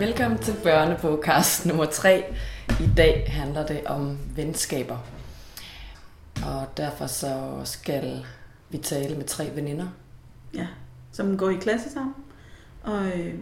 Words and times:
Velkommen 0.00 0.38
til 0.38 0.54
børnepodcast 0.62 1.66
nummer 1.66 1.84
3. 1.84 2.24
I 2.80 2.90
dag 2.96 3.24
handler 3.28 3.66
det 3.66 3.86
om 3.86 4.18
venskaber. 4.36 4.98
Og 6.46 6.66
derfor 6.76 7.06
så 7.06 7.60
skal 7.64 8.24
vi 8.70 8.78
tale 8.78 9.16
med 9.16 9.24
tre 9.24 9.50
veninder. 9.54 9.86
Ja, 10.54 10.66
som 11.12 11.38
går 11.38 11.50
i 11.50 11.54
klasse 11.54 11.90
sammen. 11.90 12.14
Og 12.82 13.06
øh, 13.06 13.34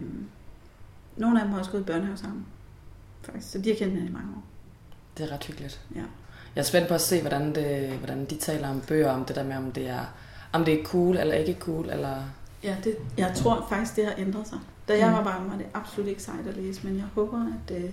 nogle 1.17 1.39
af 1.39 1.45
dem 1.45 1.53
har 1.53 1.59
også 1.59 1.71
gået 1.71 1.81
i 1.81 1.85
børnehave 1.85 2.17
sammen. 2.17 2.45
Faktisk. 3.21 3.51
Så 3.51 3.57
de 3.57 3.69
har 3.69 3.75
kendt 3.75 3.93
hinanden 3.93 4.09
i 4.09 4.13
mange 4.13 4.29
år. 4.37 4.43
Det 5.17 5.29
er 5.29 5.33
ret 5.33 5.43
hyggeligt. 5.43 5.81
Ja. 5.95 6.01
Jeg 6.55 6.61
er 6.61 6.65
spændt 6.65 6.87
på 6.87 6.93
at 6.93 7.01
se, 7.01 7.21
hvordan, 7.21 7.55
det, 7.55 7.89
hvordan 7.89 8.25
de 8.25 8.35
taler 8.35 8.69
om 8.69 8.81
bøger, 8.81 9.11
om 9.11 9.25
det 9.25 9.35
der 9.35 9.43
med, 9.43 9.57
om 9.57 9.71
det 9.71 9.89
er, 9.89 10.05
om 10.53 10.65
det 10.65 10.79
er 10.79 10.85
cool 10.85 11.17
eller 11.17 11.33
ikke 11.33 11.55
cool, 11.59 11.89
eller... 11.89 12.15
Ja, 12.63 12.75
det, 12.83 12.97
jeg 13.17 13.31
tror 13.35 13.65
faktisk, 13.69 13.95
det 13.95 14.05
har 14.05 14.13
ændret 14.17 14.47
sig. 14.47 14.59
Da 14.89 14.97
jeg 14.97 15.07
Mm. 15.09 15.13
var 15.17 15.23
barn, 15.23 15.49
var 15.49 15.57
det 15.57 15.65
absolut 15.73 16.09
ikke 16.09 16.23
sejt 16.23 16.47
at 16.47 16.55
læse, 16.57 16.87
men 16.87 16.95
jeg 16.97 17.05
håber, 17.05 17.45
at, 17.67 17.75
øh, 17.83 17.91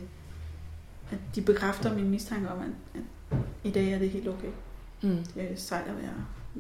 at 1.11 1.19
de 1.35 1.43
bekræfter 1.43 1.95
min 1.95 2.11
mistanke 2.11 2.49
om, 2.51 2.59
at, 2.61 3.01
at 3.01 3.39
i 3.65 3.71
dag 3.71 3.93
er 3.93 3.99
det 3.99 4.11
helt 4.11 4.29
okay. 4.29 4.49
Mm. 5.03 5.25
Det 5.35 5.53
er 5.53 5.57
sejt 5.57 5.89
at 5.89 5.97
være 5.97 6.15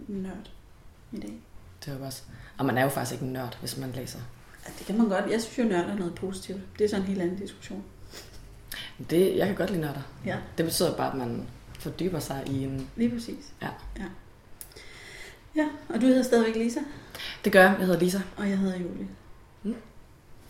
nørd 0.08 0.50
i 1.12 1.20
dag. 1.20 1.34
Det 1.84 1.92
er 1.94 1.98
jo 1.98 2.04
også... 2.04 2.22
Og 2.58 2.66
man 2.66 2.78
er 2.78 2.82
jo 2.82 2.88
faktisk 2.88 3.12
ikke 3.12 3.24
en 3.26 3.32
nørd, 3.32 3.56
hvis 3.60 3.76
man 3.76 3.92
læser. 3.92 4.18
Ja, 4.66 4.70
det 4.78 4.86
kan 4.86 4.98
man 4.98 5.08
godt. 5.08 5.30
Jeg 5.30 5.42
synes 5.42 5.58
jo, 5.58 5.64
nørd 5.64 5.90
er 5.90 5.94
noget 5.96 6.14
positivt. 6.14 6.60
Det 6.78 6.84
er 6.84 6.88
sådan 6.88 7.02
en 7.02 7.08
helt 7.08 7.22
anden 7.22 7.36
diskussion. 7.38 7.84
Det, 9.10 9.36
jeg 9.36 9.46
kan 9.46 9.56
godt 9.56 9.70
lide 9.70 9.80
nørder. 9.80 10.02
Ja, 10.24 10.38
Det 10.58 10.64
betyder 10.66 10.96
bare, 10.96 11.12
at 11.12 11.18
man 11.18 11.46
fordyber 11.78 12.18
sig 12.18 12.42
i 12.46 12.64
en... 12.64 12.88
lige 12.96 13.10
præcis. 13.10 13.52
Ja. 13.62 13.68
ja. 13.98 14.04
Ja, 15.56 15.68
og 15.88 16.00
du 16.00 16.06
hedder 16.06 16.22
stadigvæk 16.22 16.56
Lisa, 16.56 16.80
Det 17.44 17.52
gør 17.52 17.62
jeg. 17.62 17.76
Jeg 17.78 17.86
hedder 17.86 18.00
Lisa. 18.00 18.20
og 18.36 18.50
jeg 18.50 18.58
hedder 18.58 18.76
Julie. 18.78 19.08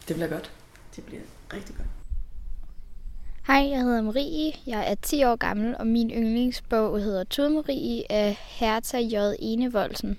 Det 0.09 0.17
bliver 0.17 0.29
godt. 0.29 0.51
Det 0.97 1.05
bliver 1.05 1.23
rigtig 1.53 1.77
godt. 1.77 1.89
Hej, 3.47 3.69
jeg 3.71 3.83
hedder 3.83 4.03
Marie. 4.03 4.53
Jeg 4.67 4.91
er 4.91 4.95
10 4.95 5.25
år 5.25 5.37
gammel, 5.37 5.77
og 5.79 5.87
min 5.87 6.11
yndlingsbog 6.11 7.01
hedder 7.01 7.25
Tud 7.25 7.49
Marie 7.49 8.13
af 8.13 8.37
Hertha 8.41 8.99
J. 8.99 9.35
Enevoldsen. 9.39 10.19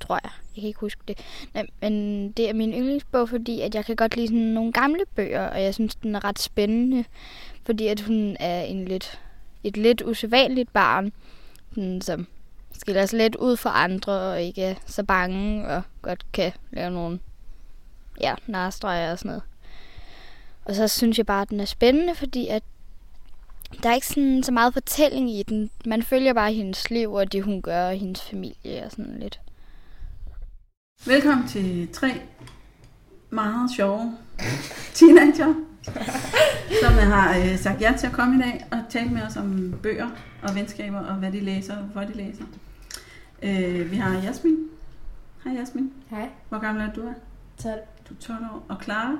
Tror 0.00 0.20
jeg. 0.22 0.30
Jeg 0.56 0.60
kan 0.62 0.68
ikke 0.68 0.80
huske 0.80 1.00
det. 1.08 1.18
Nej, 1.54 1.66
men 1.80 2.32
det 2.32 2.48
er 2.48 2.52
min 2.52 2.72
yndlingsbog, 2.72 3.28
fordi 3.28 3.60
at 3.60 3.74
jeg 3.74 3.84
kan 3.84 3.96
godt 3.96 4.16
lide 4.16 4.28
sådan 4.28 4.40
nogle 4.40 4.72
gamle 4.72 5.04
bøger, 5.14 5.48
og 5.48 5.62
jeg 5.62 5.74
synes, 5.74 5.94
den 5.94 6.14
er 6.14 6.24
ret 6.24 6.38
spændende, 6.38 7.04
fordi 7.64 7.86
at 7.86 8.00
hun 8.00 8.36
er 8.40 8.62
en 8.62 8.84
lidt, 8.84 9.20
et 9.64 9.76
lidt 9.76 10.02
usædvanligt 10.02 10.72
barn, 10.72 11.12
sådan, 11.74 12.00
som 12.00 12.26
skiller 12.72 13.06
sig 13.06 13.18
lidt 13.18 13.36
ud 13.36 13.56
fra 13.56 13.84
andre, 13.84 14.12
og 14.12 14.42
ikke 14.42 14.62
er 14.62 14.74
så 14.86 15.04
bange, 15.04 15.68
og 15.68 15.82
godt 16.02 16.32
kan 16.32 16.52
lave 16.70 16.90
nogle 16.90 17.18
ja, 18.22 18.34
narstreger 18.46 19.12
og 19.12 19.18
sådan 19.18 19.28
noget. 19.28 19.42
Og 20.64 20.74
så 20.74 20.88
synes 20.88 21.18
jeg 21.18 21.26
bare, 21.26 21.42
at 21.42 21.50
den 21.50 21.60
er 21.60 21.64
spændende, 21.64 22.14
fordi 22.14 22.48
at 22.48 22.62
der 23.82 23.90
er 23.90 23.94
ikke 23.94 24.06
sådan, 24.06 24.42
så 24.42 24.52
meget 24.52 24.72
fortælling 24.72 25.30
i 25.30 25.42
den. 25.42 25.70
Man 25.86 26.02
følger 26.02 26.32
bare 26.32 26.52
hendes 26.52 26.90
liv 26.90 27.12
og 27.12 27.32
det, 27.32 27.42
hun 27.42 27.62
gør, 27.62 27.86
og 27.88 27.94
hendes 27.94 28.22
familie 28.22 28.84
og 28.84 28.90
sådan 28.90 29.18
lidt. 29.18 29.40
Velkommen 31.06 31.48
til 31.48 31.88
tre 31.92 32.20
meget 33.30 33.70
sjove 33.76 34.18
teenager, 34.94 35.54
som 36.82 36.92
har 36.92 37.38
øh, 37.38 37.58
sagt 37.58 37.80
ja 37.80 37.94
til 37.98 38.06
at 38.06 38.12
komme 38.12 38.36
i 38.36 38.40
dag 38.42 38.64
og 38.70 38.78
tale 38.90 39.10
med 39.10 39.22
os 39.22 39.36
om 39.36 39.74
bøger 39.82 40.10
og 40.42 40.54
venskaber 40.54 40.98
og 40.98 41.14
hvad 41.14 41.32
de 41.32 41.40
læser 41.40 41.76
og 41.76 41.82
hvorfor 41.82 42.08
de 42.08 42.16
læser. 42.16 42.44
Øh, 43.42 43.90
vi 43.90 43.96
har 43.96 44.22
Jasmin. 44.22 44.56
Hej 45.44 45.54
Jasmin. 45.54 45.92
Hej, 46.10 46.28
Hvor 46.48 46.58
gammel 46.58 46.82
er 46.82 46.92
du? 46.92 47.00
Er? 47.00 47.12
12. 47.62 47.80
Du 48.08 48.14
er 48.14 48.18
12 48.20 48.38
år. 48.54 48.64
Og 48.68 48.76
Clara, 48.82 49.16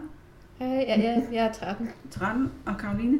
Hej, 0.58 0.68
ja, 0.68 1.00
ja, 1.00 1.20
jeg 1.32 1.46
er 1.46 1.52
13. 1.52 1.90
13. 2.10 2.52
Og 2.66 2.78
Karoline, 2.78 3.18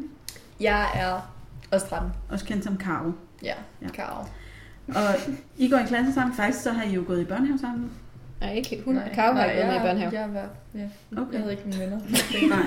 Jeg 0.61 0.87
er 0.95 1.33
også 1.73 1.87
13. 1.87 2.11
også 2.31 2.45
kendt 2.45 2.65
som 2.65 2.77
Karo. 2.77 3.13
Ja, 3.43 3.47
Ja. 3.49 3.55
ja. 3.83 3.89
Karo. 3.89 4.25
Og 4.89 5.35
I 5.57 5.69
går 5.69 5.79
i 5.79 5.85
klasse 5.87 6.13
sammen. 6.13 6.35
Faktisk 6.37 6.63
så 6.63 6.73
har 6.73 6.85
I 6.85 6.93
jo 6.95 7.05
gået 7.07 7.21
i 7.21 7.25
børnehave 7.25 7.59
sammen. 7.59 7.91
Nej, 8.41 8.53
ikke 8.55 8.83
hun. 8.85 8.95
Nej, 8.95 9.15
Karo 9.15 9.35
har 9.35 9.45
ikke 9.45 9.57
været 9.57 9.69
med 9.73 9.77
i 9.77 9.83
børnehave. 9.85 10.21
Jeg, 10.21 10.35
var, 10.35 10.49
ja. 10.75 10.89
Okay. 11.23 11.33
jeg 11.33 11.41
havde 11.41 11.53
ikke 11.53 11.65
mine 11.65 11.79
venner. 11.79 11.99
Nej, 12.49 12.67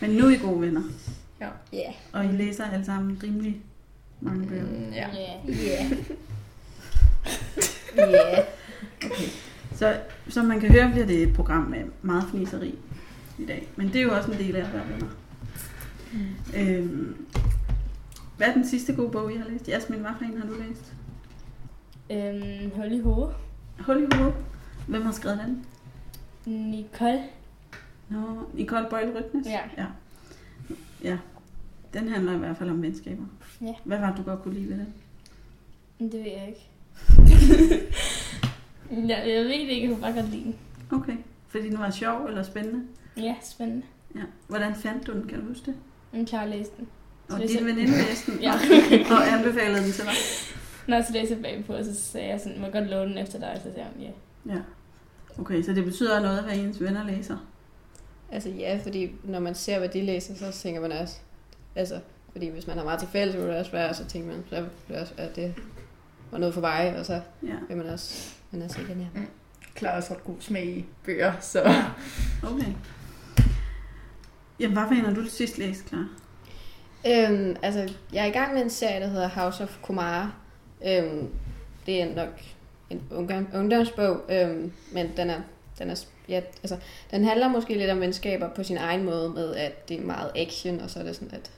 men 0.00 0.10
nu 0.10 0.26
er 0.26 0.30
I 0.30 0.36
gode 0.36 0.60
venner. 0.60 0.82
Ja. 1.40 1.48
Yeah. 1.74 1.94
Og 2.12 2.24
I 2.24 2.28
læser 2.28 2.64
alle 2.70 2.84
sammen 2.84 3.20
rimelig 3.22 3.60
mange 4.20 4.46
bøger. 4.46 4.62
Mm, 4.64 4.92
ja. 4.92 5.08
Yeah. 5.08 5.90
Yeah. 7.98 8.38
Okay. 9.04 9.28
Så 9.74 9.96
som 10.28 10.46
man 10.46 10.60
kan 10.60 10.70
høre, 10.70 10.90
bliver 10.90 11.06
det 11.06 11.22
et 11.22 11.34
program 11.34 11.62
med 11.62 11.84
meget 12.02 12.24
fniseri 12.30 12.78
i 13.38 13.44
dag. 13.44 13.68
Men 13.76 13.86
det 13.86 13.96
er 13.96 14.02
jo 14.02 14.14
også 14.14 14.32
en 14.32 14.38
del 14.38 14.56
af 14.56 14.60
at 14.64 14.72
være 14.72 14.88
venner. 14.88 15.06
Mm. 16.12 16.60
Øhm, 16.60 17.26
hvad 18.36 18.46
er 18.46 18.52
den 18.52 18.68
sidste 18.68 18.94
gode 18.94 19.10
bog, 19.10 19.32
I 19.32 19.36
har 19.36 19.48
læst? 19.48 19.68
Jasmin, 19.68 20.00
hvad 20.00 20.10
for 20.18 20.24
en 20.24 20.40
har 20.40 20.46
du 20.48 20.54
læst? 20.68 20.92
Øhm, 22.10 22.70
hul 22.74 22.92
i 22.92 23.00
hovedet. 23.00 23.34
Hul 23.80 24.02
i 24.02 24.16
hovedet. 24.16 24.34
Hvem 24.88 25.02
har 25.02 25.12
skrevet 25.12 25.38
den? 25.46 25.66
Nicole. 26.70 27.22
Nå, 28.08 28.18
Nicole 28.54 28.86
Boyle 28.90 29.12
Rytnes? 29.18 29.46
Ja. 29.46 29.60
ja. 29.78 29.86
Ja. 31.04 31.18
Den 31.94 32.08
handler 32.08 32.34
i 32.34 32.38
hvert 32.38 32.56
fald 32.56 32.70
om 32.70 32.82
venskaber. 32.82 33.24
Ja. 33.60 33.74
Hvad 33.84 33.98
var 33.98 34.08
det, 34.08 34.16
du 34.16 34.22
godt 34.22 34.42
kunne 34.42 34.54
lide 34.54 34.68
ved 34.68 34.76
den? 34.76 34.94
Det 35.98 36.12
ved 36.12 36.30
jeg 36.30 36.48
ikke. 36.48 36.68
jeg, 38.92 39.24
jeg 39.28 39.36
ved 39.44 39.44
det 39.48 39.52
ikke, 39.54 39.80
jeg 39.82 39.90
kunne 39.90 40.00
bare 40.02 40.12
godt 40.12 40.30
lide 40.30 40.44
den. 40.44 40.54
Okay. 40.92 41.16
Fordi 41.48 41.68
den 41.70 41.78
var 41.78 41.90
sjov 41.90 42.26
eller 42.26 42.42
spændende? 42.42 42.80
Ja, 43.16 43.34
spændende. 43.42 43.82
Ja. 44.14 44.20
Hvordan 44.48 44.74
fandt 44.74 45.06
du 45.06 45.12
den? 45.12 45.26
Kan 45.28 45.40
du 45.40 45.48
huske 45.48 45.66
det? 45.66 45.74
Jeg 46.18 46.26
klarer 46.26 46.42
at 46.44 46.50
læse 46.50 46.70
den. 46.78 46.88
Og 47.30 47.36
det 47.36 47.44
er 47.44 47.48
din 47.48 47.58
så- 47.58 47.64
veninde 47.64 47.92
læste 47.92 48.32
den 48.32 48.40
Ja. 48.46 48.52
og 49.10 49.32
anbefalede 49.38 49.82
den 49.84 49.92
til 49.92 50.04
dig? 50.04 50.12
Når 50.88 51.02
så 51.02 51.12
læste 51.12 51.34
jeg 51.34 51.42
bagpå, 51.42 51.84
så 51.84 51.94
sagde 51.94 52.28
jeg 52.28 52.40
sådan, 52.40 52.58
må 52.58 52.64
jeg 52.64 52.72
godt 52.72 52.90
låne 52.90 53.10
den 53.10 53.18
efter 53.18 53.38
dig? 53.38 53.60
Så 53.64 53.70
sagde 53.74 53.88
hun, 53.94 54.02
ja. 54.04 54.10
Ja. 54.54 54.60
Okay, 55.38 55.62
så 55.62 55.72
det 55.72 55.84
betyder 55.84 56.20
noget, 56.20 56.42
hvad 56.42 56.56
ens 56.56 56.80
venner 56.80 57.06
læser? 57.06 57.36
Altså 58.32 58.48
ja, 58.48 58.80
fordi 58.82 59.10
når 59.24 59.40
man 59.40 59.54
ser, 59.54 59.78
hvad 59.78 59.88
de 59.88 60.00
læser, 60.02 60.34
så 60.34 60.52
tænker 60.62 60.80
man 60.80 60.92
også, 60.92 61.16
altså, 61.76 62.00
fordi 62.32 62.48
hvis 62.48 62.66
man 62.66 62.76
har 62.76 62.84
meget 62.84 62.98
til 63.00 63.08
fælles, 63.08 63.34
så 63.34 63.40
vil 63.40 63.48
det 63.48 63.56
også 63.58 63.72
være, 63.72 63.94
så 63.94 64.04
tænker 64.04 64.28
man, 64.28 64.44
så 64.50 64.64
det 64.88 64.96
også, 64.96 65.12
at 65.16 65.36
det 65.36 65.54
var 66.30 66.38
noget 66.38 66.54
for 66.54 66.60
mig, 66.60 66.96
og 66.98 67.06
så 67.06 67.20
Ja. 67.42 67.54
vil 67.68 67.76
man 67.76 67.86
også, 67.86 68.34
man 68.52 68.62
er 68.62 68.68
sikker, 68.68 68.96
ja. 68.96 69.20
Klar 69.74 69.96
også 69.96 70.14
ret 70.14 70.24
god 70.24 70.36
smag 70.40 70.66
i 70.66 70.84
bøger, 71.04 71.32
så 71.40 71.60
Okay. 72.42 72.72
Jamen, 74.60 74.76
hvad 74.76 74.86
for 74.88 75.08
en 75.08 75.14
du 75.14 75.24
sidst 75.24 75.58
læst, 75.58 75.84
klar? 75.84 76.08
Øhm, 77.06 77.56
altså, 77.62 77.94
jeg 78.12 78.22
er 78.22 78.28
i 78.28 78.30
gang 78.30 78.54
med 78.54 78.62
en 78.62 78.70
serie, 78.70 79.00
der 79.00 79.08
hedder 79.08 79.28
House 79.28 79.62
of 79.62 79.78
Kumara. 79.82 80.32
Øhm, 80.86 81.28
det 81.86 82.02
er 82.02 82.14
nok 82.14 82.40
en 82.90 83.02
ungdom, 83.10 83.48
ungdomsbog, 83.54 84.20
øhm, 84.28 84.72
men 84.92 85.16
den 85.16 85.30
er, 85.30 85.40
den 85.78 85.90
er, 85.90 86.04
ja, 86.28 86.40
altså, 86.62 86.78
den 87.10 87.24
handler 87.24 87.48
måske 87.48 87.74
lidt 87.74 87.90
om 87.90 88.00
venskaber 88.00 88.48
på 88.48 88.62
sin 88.62 88.76
egen 88.76 89.04
måde, 89.04 89.28
med 89.28 89.54
at 89.54 89.88
det 89.88 90.00
er 90.00 90.04
meget 90.04 90.30
action, 90.36 90.80
og 90.80 90.90
så 90.90 90.98
er 90.98 91.02
det 91.02 91.14
sådan, 91.14 91.34
at 91.34 91.50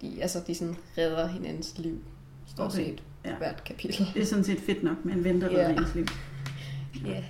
de, 0.00 0.18
altså, 0.22 0.40
de 0.46 0.54
sådan 0.54 0.76
redder 0.98 1.26
hinandens 1.26 1.74
liv, 1.78 1.98
stort 2.46 2.66
Okay, 2.66 2.84
set, 2.84 3.02
ja. 3.24 3.34
hvert 3.38 3.64
kapitel. 3.64 4.06
Det 4.14 4.22
er 4.22 4.26
sådan 4.26 4.44
set 4.44 4.60
fedt 4.60 4.82
nok, 4.82 5.04
med 5.04 5.14
en 5.14 5.24
ven, 5.24 5.40
der 5.40 5.50
Ja. 5.50 5.56
redder 5.58 5.80
ens 5.82 5.94
liv. 5.94 6.06
Ja. 7.06 7.24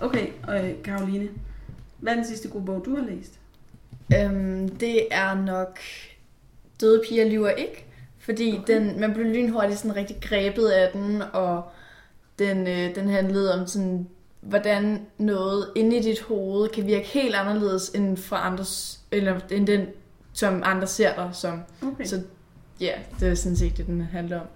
Okay, 0.00 0.26
og 0.42 0.68
øh, 0.68 0.82
Karoline, 0.84 1.28
hvad 1.98 2.12
er 2.12 2.16
den 2.16 2.26
sidste 2.26 2.48
gode 2.48 2.64
bog, 2.64 2.82
du 2.84 2.96
har 2.96 3.04
læst? 3.04 3.38
øhm, 4.16 4.68
det 4.68 5.06
er 5.10 5.34
nok 5.34 5.78
Døde 6.80 7.02
piger 7.08 7.28
lyver 7.28 7.50
ikke. 7.50 7.84
Fordi 8.18 8.50
Okay. 8.52 8.62
okay. 8.62 8.74
den, 8.74 9.00
man 9.00 9.14
blev 9.14 9.26
lynhurtigt 9.26 9.78
sådan 9.78 9.96
rigtig 9.96 10.16
grebet 10.20 10.68
af 10.68 10.92
den, 10.92 11.22
og 11.32 11.62
den, 12.38 12.66
øh, 12.66 12.94
den 12.94 13.08
handlede 13.08 13.60
om 13.60 13.66
sådan, 13.66 14.08
hvordan 14.40 15.06
noget 15.18 15.68
inde 15.76 15.96
i 15.96 16.02
dit 16.02 16.20
hoved 16.20 16.68
kan 16.68 16.86
virke 16.86 17.06
helt 17.06 17.34
anderledes 17.34 17.88
end 17.88 18.16
fra 18.16 18.46
andres, 18.46 19.00
eller 19.10 19.40
end 19.50 19.66
den, 19.66 19.86
som 20.32 20.62
andre 20.64 20.86
ser 20.86 21.14
dig 21.14 21.30
som. 21.32 21.60
Okay, 21.82 22.04
Så 22.04 22.22
ja, 22.80 22.92
det 23.20 23.28
er 23.28 23.34
sådan 23.34 23.56
set 23.56 23.76
det, 23.76 23.86
den 23.86 24.00
handler 24.00 24.40
om. 24.40 24.46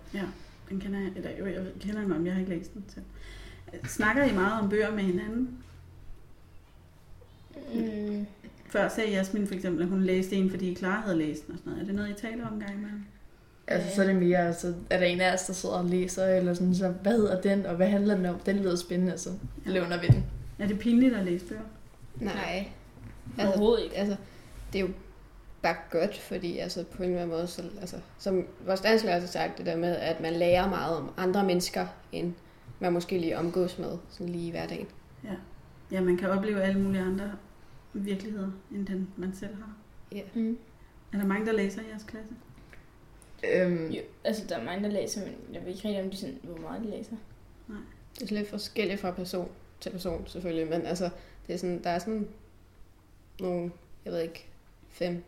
den 0.68 0.80
kender 0.80 0.98
jeg, 1.00 1.10
eller 1.16 1.30
jo, 1.38 1.46
jeg 1.46 1.66
kender 1.80 2.00
den 2.00 2.12
om, 2.12 2.26
jeg 2.26 2.34
har 2.34 2.40
ikke 2.40 2.54
læst 2.56 2.74
den 2.74 2.84
selv. 2.88 3.04
Snakker 3.88 4.24
I 4.24 4.32
meget 4.32 4.60
om 4.62 4.68
bøger 4.70 4.90
med 4.94 5.02
hinanden? 5.02 5.58
Mm, 7.74 8.26
Før 8.70 8.88
sagde 8.88 9.10
Jasmin 9.10 9.46
for 9.46 9.54
eksempel, 9.54 9.82
at 9.82 9.88
hun 9.88 10.02
læste 10.02 10.36
en, 10.36 10.50
fordi 10.50 10.74
Clara 10.74 11.00
havde 11.00 11.18
læst 11.18 11.46
den 11.46 11.52
og 11.54 11.58
sådan 11.58 11.70
noget. 11.72 11.82
Er 11.82 11.86
det 11.86 11.94
noget, 11.94 12.10
I 12.10 12.14
taler 12.14 12.46
om 12.46 12.54
en 12.54 12.60
gang 12.60 12.74
imellem? 12.74 13.04
Altså, 13.66 13.94
så 13.96 14.02
er 14.02 14.06
det 14.06 14.16
mere, 14.16 14.38
altså, 14.38 14.74
er 14.90 14.98
der 14.98 15.06
en 15.06 15.20
af 15.20 15.34
os, 15.34 15.42
der 15.42 15.52
sidder 15.52 15.74
og 15.74 15.84
læser, 15.84 16.26
eller 16.26 16.54
sådan, 16.54 16.74
så 16.74 16.88
hvad 16.88 17.12
hedder 17.12 17.40
den, 17.40 17.66
og 17.66 17.76
hvad 17.76 17.88
handler 17.88 18.14
den 18.16 18.26
om? 18.26 18.38
Den 18.38 18.56
lyder 18.56 18.76
spændende, 18.76 19.18
så 19.18 19.30
Ja. 19.66 19.70
levner 19.70 20.00
vi 20.00 20.06
den. 20.06 20.24
Er 20.58 20.66
det 20.66 20.78
pinligt 20.78 21.14
at 21.14 21.24
læse 21.24 21.44
bøger? 21.46 21.60
Nej. 22.20 22.68
Overhovedet 23.38 23.84
ikke. 23.84 23.96
Altså, 23.96 24.16
det 24.72 24.78
er 24.78 24.82
jo 24.82 24.88
bare 25.66 25.76
godt, 25.90 26.18
fordi 26.18 26.58
altså, 26.58 26.84
på 26.84 27.02
en 27.02 27.08
eller 27.08 27.22
anden 27.22 27.36
måde, 27.36 27.46
så, 27.46 27.62
altså, 27.80 27.96
som 28.18 28.46
vores 28.66 28.80
dansklærer 28.80 29.20
har 29.20 29.26
sagt, 29.26 29.58
det 29.58 29.66
der 29.66 29.76
med, 29.76 29.96
at 29.96 30.20
man 30.20 30.32
lærer 30.32 30.68
meget 30.68 30.96
om 30.96 31.12
andre 31.16 31.44
mennesker, 31.44 31.86
end 32.12 32.34
man 32.80 32.92
måske 32.92 33.18
lige 33.18 33.38
omgås 33.38 33.78
med 33.78 33.98
sådan 34.10 34.28
lige 34.28 34.48
i 34.48 34.50
hverdagen. 34.50 34.86
Ja, 35.92 36.00
man 36.00 36.16
kan 36.16 36.30
opleve 36.30 36.62
alle 36.62 36.80
mulige 36.80 37.02
andre 37.02 37.32
virkeligheder, 37.92 38.50
end 38.72 38.86
den 38.86 39.08
man 39.16 39.34
selv 39.34 39.54
har. 39.54 39.76
Ja. 40.12 40.22
Mm. 40.34 40.58
Er 41.12 41.18
der 41.18 41.26
mange, 41.26 41.46
der 41.46 41.52
læser 41.52 41.82
i 41.82 41.88
jeres 41.90 42.04
klasse? 42.04 42.34
Øhm, 43.52 43.90
Jo, 43.90 44.00
altså, 44.24 44.46
der 44.48 44.56
er 44.56 44.64
mange, 44.64 44.84
der 44.84 44.90
læser, 44.90 45.20
men 45.20 45.34
jeg 45.52 45.62
ved 45.62 45.68
ikke 45.68 45.88
rigtig, 45.88 46.04
om 46.04 46.10
de 46.10 46.16
sådan, 46.16 46.38
hvor 46.42 46.58
meget 46.58 46.82
de 46.84 46.90
læser. 46.90 47.16
Det 48.14 48.22
er 48.22 48.26
sådan 48.26 48.36
lidt 48.36 48.50
forskelligt 48.50 49.00
fra 49.00 49.10
person 49.10 49.48
til 49.80 49.90
person, 49.90 50.26
selvfølgelig. 50.26 50.70
Men 50.70 50.86
altså, 50.86 51.10
det 51.46 51.54
er 51.54 51.58
sådan, 51.58 51.82
der 51.84 51.90
er 51.90 51.98
sådan 51.98 52.28
nogle, 53.40 53.70
jeg 54.04 54.12
ved 54.12 54.20
ikke, 54.20 54.46
fem, 54.88 55.24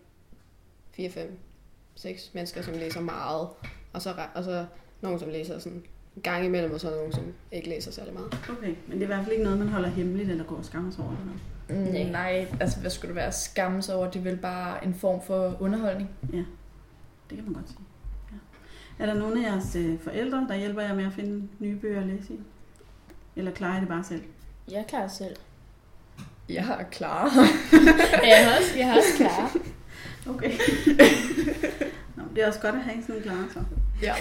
fire, 0.98 1.10
fem, 1.10 1.38
seks 1.94 2.30
mennesker, 2.34 2.62
som 2.62 2.74
læser 2.74 3.00
meget. 3.00 3.48
Og 3.92 4.02
så, 4.02 4.14
og 4.34 4.44
så 4.44 4.66
nogen, 5.00 5.18
som 5.18 5.28
læser 5.28 5.58
sådan 5.58 5.82
en 6.16 6.22
gang 6.22 6.44
imellem, 6.44 6.72
og 6.72 6.80
så 6.80 6.90
nogen, 6.90 7.12
som 7.12 7.24
ikke 7.52 7.68
læser 7.68 7.90
særlig 7.92 8.14
meget. 8.14 8.40
Okay, 8.50 8.74
men 8.86 8.92
det 8.92 8.98
er 8.98 9.02
i 9.02 9.06
hvert 9.06 9.24
fald 9.24 9.32
ikke 9.32 9.44
noget, 9.44 9.58
man 9.58 9.68
holder 9.68 9.88
hemmeligt 9.88 10.30
eller 10.30 10.44
går 10.44 10.56
og 10.56 10.64
skammer 10.64 10.90
sig 10.90 11.04
over. 11.04 11.12
Eller 11.12 11.24
noget. 11.24 11.40
Nej. 11.94 12.04
Mm, 12.04 12.10
nej, 12.10 12.46
altså 12.60 12.80
hvad 12.80 12.90
skulle 12.90 13.08
det 13.08 13.16
være 13.16 13.32
skamme 13.32 13.82
sig 13.82 13.94
over? 13.94 14.10
Det 14.10 14.18
er 14.18 14.22
vel 14.22 14.36
bare 14.36 14.84
en 14.84 14.94
form 14.94 15.22
for 15.22 15.56
underholdning. 15.60 16.10
Det 17.30 17.36
kan 17.36 17.44
man 17.44 17.54
godt 17.54 17.68
sige. 17.68 17.80
Ja. 18.32 19.04
Er 19.04 19.06
der 19.06 19.14
nogen 19.14 19.44
af 19.44 19.50
jeres 19.50 19.76
øh, 19.76 20.00
forældre, 20.00 20.46
der 20.48 20.56
hjælper 20.56 20.82
jer 20.82 20.94
med 20.94 21.04
at 21.04 21.12
finde 21.12 21.48
nye 21.58 21.76
bøger 21.76 22.00
at 22.00 22.06
læse 22.06 22.32
i? 22.32 22.40
Eller 23.36 23.50
klarer 23.52 23.76
I 23.76 23.80
det 23.80 23.88
bare 23.88 24.04
selv? 24.04 24.22
Jeg 24.70 24.84
klarer 24.88 25.08
selv. 25.08 25.36
Jeg 26.48 26.76
er 26.80 26.84
klar. 26.90 27.24
Ja, 28.22 28.28
jeg 28.28 28.46
har 28.48 28.58
også, 28.58 28.78
jeg 28.78 28.86
har 28.86 28.96
også 28.96 29.16
klar. 29.16 29.56
Okay. 30.28 30.52
Nå, 32.16 32.22
det 32.34 32.42
er 32.42 32.46
også 32.46 32.60
godt 32.60 32.74
at 32.74 32.80
have 32.80 33.02
sådan 33.02 33.16
en 33.16 33.22
klar 33.22 33.48
så. 33.52 33.60
ja. 34.02 34.14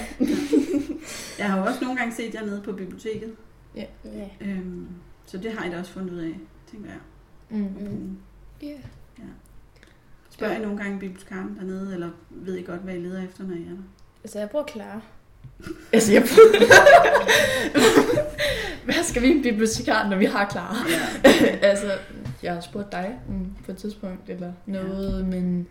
Jeg 1.39 1.49
har 1.51 1.59
jo 1.59 1.65
også 1.65 1.79
nogle 1.81 1.97
gange 1.99 2.15
set 2.15 2.33
jer 2.33 2.45
nede 2.45 2.61
på 2.65 2.71
biblioteket, 2.71 3.31
Ja. 3.75 3.85
øhm, 4.41 4.87
så 5.25 5.37
det 5.37 5.51
har 5.51 5.65
I 5.65 5.69
da 5.71 5.79
også 5.79 5.91
fundet 5.91 6.13
ud 6.13 6.19
af, 6.19 6.33
tænker 6.71 6.89
jeg. 6.89 6.99
Mm. 7.59 7.67
Mm. 7.79 8.17
Ja. 8.61 8.73
Spørger 10.29 10.55
I 10.55 10.59
nogle 10.61 10.77
gange 10.77 10.99
bibliotekaren 10.99 11.55
dernede, 11.59 11.93
eller 11.93 12.09
ved 12.29 12.55
I 12.55 12.61
godt, 12.61 12.81
hvad 12.81 12.93
I 12.95 12.97
leder 12.99 13.23
efter, 13.23 13.43
når 13.43 13.55
I 13.55 13.61
er 13.61 13.69
der? 13.69 13.83
Altså, 14.23 14.39
jeg 14.39 14.49
bruger 14.49 14.65
klar. 14.65 15.01
Altså, 15.93 16.13
jeg... 16.13 16.23
Hvad 18.85 19.03
skal 19.03 19.21
vi 19.21 19.27
en 19.31 19.41
bibliotekar, 19.43 20.09
når 20.09 20.17
vi 20.17 20.25
har 20.25 20.45
klar? 20.49 20.87
Ja. 20.89 21.31
altså, 21.69 21.91
jeg 22.43 22.53
har 22.53 22.61
spurgt 22.61 22.91
dig 22.91 23.19
mm, 23.27 23.55
på 23.65 23.71
et 23.71 23.77
tidspunkt, 23.77 24.29
eller 24.29 24.53
noget, 24.65 25.19
ja. 25.19 25.23
men... 25.25 25.67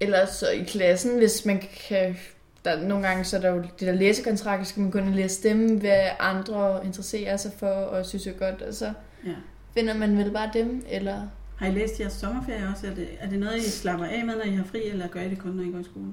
Ellers 0.00 0.28
så 0.28 0.48
i 0.50 0.62
klassen, 0.64 1.16
hvis 1.18 1.44
man 1.44 1.62
kan... 1.88 2.16
Der, 2.64 2.80
nogle 2.88 3.06
gange 3.08 3.24
så 3.24 3.36
er 3.36 3.40
der 3.40 3.50
jo 3.50 3.62
det 3.62 3.80
der 3.80 3.92
læsekontrakter, 3.92 4.64
skal 4.64 4.82
man 4.82 4.90
kun 4.92 5.12
læse 5.14 5.48
dem, 5.48 5.78
hvad 5.80 6.08
andre 6.20 6.80
interesserer 6.84 7.36
sig 7.36 7.52
for, 7.58 7.66
og 7.66 8.06
synes 8.06 8.26
er 8.26 8.32
godt, 8.32 8.62
og 8.62 8.74
så 8.74 8.92
ja. 9.26 9.30
finder 9.74 9.94
man 9.94 10.18
vel 10.18 10.30
bare 10.30 10.50
dem, 10.54 10.84
eller... 10.90 11.22
Har 11.56 11.66
I 11.66 11.70
læst 11.70 12.00
jeres 12.00 12.12
sommerferie 12.12 12.68
også? 12.74 12.86
Er 12.86 12.94
det, 12.94 13.08
er 13.20 13.28
det 13.28 13.38
noget, 13.38 13.56
I 13.56 13.70
slapper 13.70 14.06
af 14.06 14.24
med, 14.24 14.34
når 14.36 14.42
I 14.44 14.54
har 14.54 14.64
fri, 14.64 14.88
eller 14.88 15.08
gør 15.08 15.20
I 15.20 15.28
det 15.30 15.38
kun, 15.38 15.50
når 15.50 15.62
I 15.62 15.70
går 15.72 15.78
i 15.78 15.84
skole? 15.84 16.06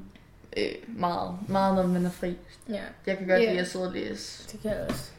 Øh, 0.58 1.00
meget, 1.00 1.38
meget, 1.48 1.76
når 1.76 1.88
man 1.88 2.06
er 2.06 2.10
fri. 2.10 2.38
Ja, 2.70 2.82
Jeg 3.08 3.18
kan 3.18 3.28
godt 3.28 3.42
Ja. 3.42 3.50
lide 3.52 3.60
at 3.62 3.68
sidde 3.68 3.88
og 3.88 3.94
læse. 3.94 4.48
det 4.52 4.62
kan 4.62 4.72
jeg 4.72 4.86
også. 4.90 5.12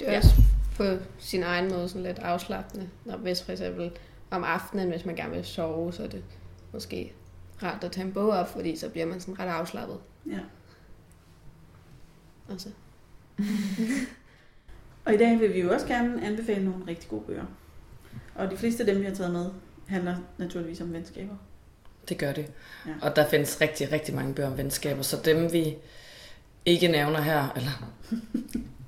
Det 0.00 0.08
er 0.08 0.12
Ja. 0.12 0.18
også 0.18 0.28
på 0.76 0.84
sin 1.18 1.42
egen 1.42 1.70
måde 1.70 1.88
sådan 1.88 2.02
lidt 2.02 2.18
afslappende. 2.18 2.88
Når 3.04 3.16
hvis 3.16 3.42
for 3.42 3.52
eksempel 3.52 3.90
om 4.30 4.44
aftenen, 4.44 4.88
hvis 4.88 5.04
man 5.04 5.16
gerne 5.16 5.34
vil 5.34 5.44
sove, 5.44 5.92
så 5.92 6.02
er 6.02 6.08
det 6.08 6.24
måske 6.72 7.12
rart 7.62 7.84
at 7.84 7.92
tage 7.92 8.06
en 8.06 8.12
bog 8.12 8.30
op, 8.30 8.48
fordi 8.48 8.76
så 8.76 8.88
bliver 8.88 9.06
man 9.06 9.20
sådan 9.20 9.38
ret 9.38 9.48
afslappet. 9.48 9.98
Ja. 10.26 10.38
Altså. 12.50 12.68
Og 15.04 15.14
i 15.14 15.16
dag 15.16 15.40
vil 15.40 15.54
vi 15.54 15.60
jo 15.60 15.72
også 15.72 15.86
gerne 15.86 16.26
anbefale 16.26 16.64
nogle 16.64 16.86
rigtig 16.86 17.08
gode 17.08 17.22
bøger. 17.22 17.44
Og 18.34 18.50
de 18.50 18.56
fleste 18.56 18.82
af 18.82 18.86
dem, 18.86 19.00
vi 19.00 19.06
har 19.06 19.14
taget 19.14 19.32
med, 19.32 19.50
handler 19.86 20.16
naturligvis 20.38 20.80
om 20.80 20.92
venskaber. 20.92 21.34
Det 22.08 22.18
gør 22.18 22.32
det. 22.32 22.52
Ja. 22.86 22.92
Og 23.02 23.16
der 23.16 23.28
findes 23.28 23.60
rigtig, 23.60 23.92
rigtig 23.92 24.14
mange 24.14 24.34
bøger 24.34 24.50
om 24.50 24.58
venskaber, 24.58 25.02
så 25.02 25.20
dem 25.24 25.52
vi 25.52 25.76
ikke 26.64 26.88
nævner 26.88 27.20
her, 27.20 27.48
eller 27.56 27.92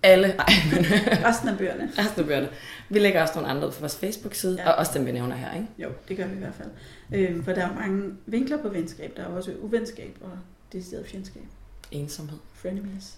alle, 0.02 0.28
ej, 0.38 0.46
men 0.72 0.84
Resten 1.28 1.48
af 1.48 1.58
bøgerne. 1.58 1.90
resten 1.98 2.20
af 2.20 2.26
bøgerne. 2.26 2.48
Vi 2.88 2.98
lægger 2.98 3.22
også 3.22 3.34
nogle 3.34 3.48
andre 3.50 3.70
på 3.72 3.80
vores 3.80 3.96
Facebook-side, 3.96 4.56
Ja. 4.56 4.62
ja. 4.62 4.70
og 4.70 4.74
også 4.78 4.92
dem 4.98 5.06
vi 5.06 5.12
nævner 5.12 5.36
her, 5.36 5.54
ikke? 5.54 5.66
Jo, 5.78 5.88
det 6.08 6.16
gør 6.16 6.26
vi 6.26 6.34
i 6.34 6.38
hvert 6.38 6.54
fald. 6.54 6.68
Øh, 7.12 7.44
for 7.44 7.52
der 7.52 7.66
er 7.66 7.74
mange 7.74 8.12
vinkler 8.26 8.62
på 8.62 8.68
venskab. 8.68 9.12
Der 9.16 9.22
er 9.22 9.26
også 9.26 9.52
uvenskab 9.60 10.16
og 10.20 10.30
decideret 10.72 11.06
fjendskab. 11.06 11.42
Ensomhed. 11.90 12.38
Frenemies. 12.54 13.14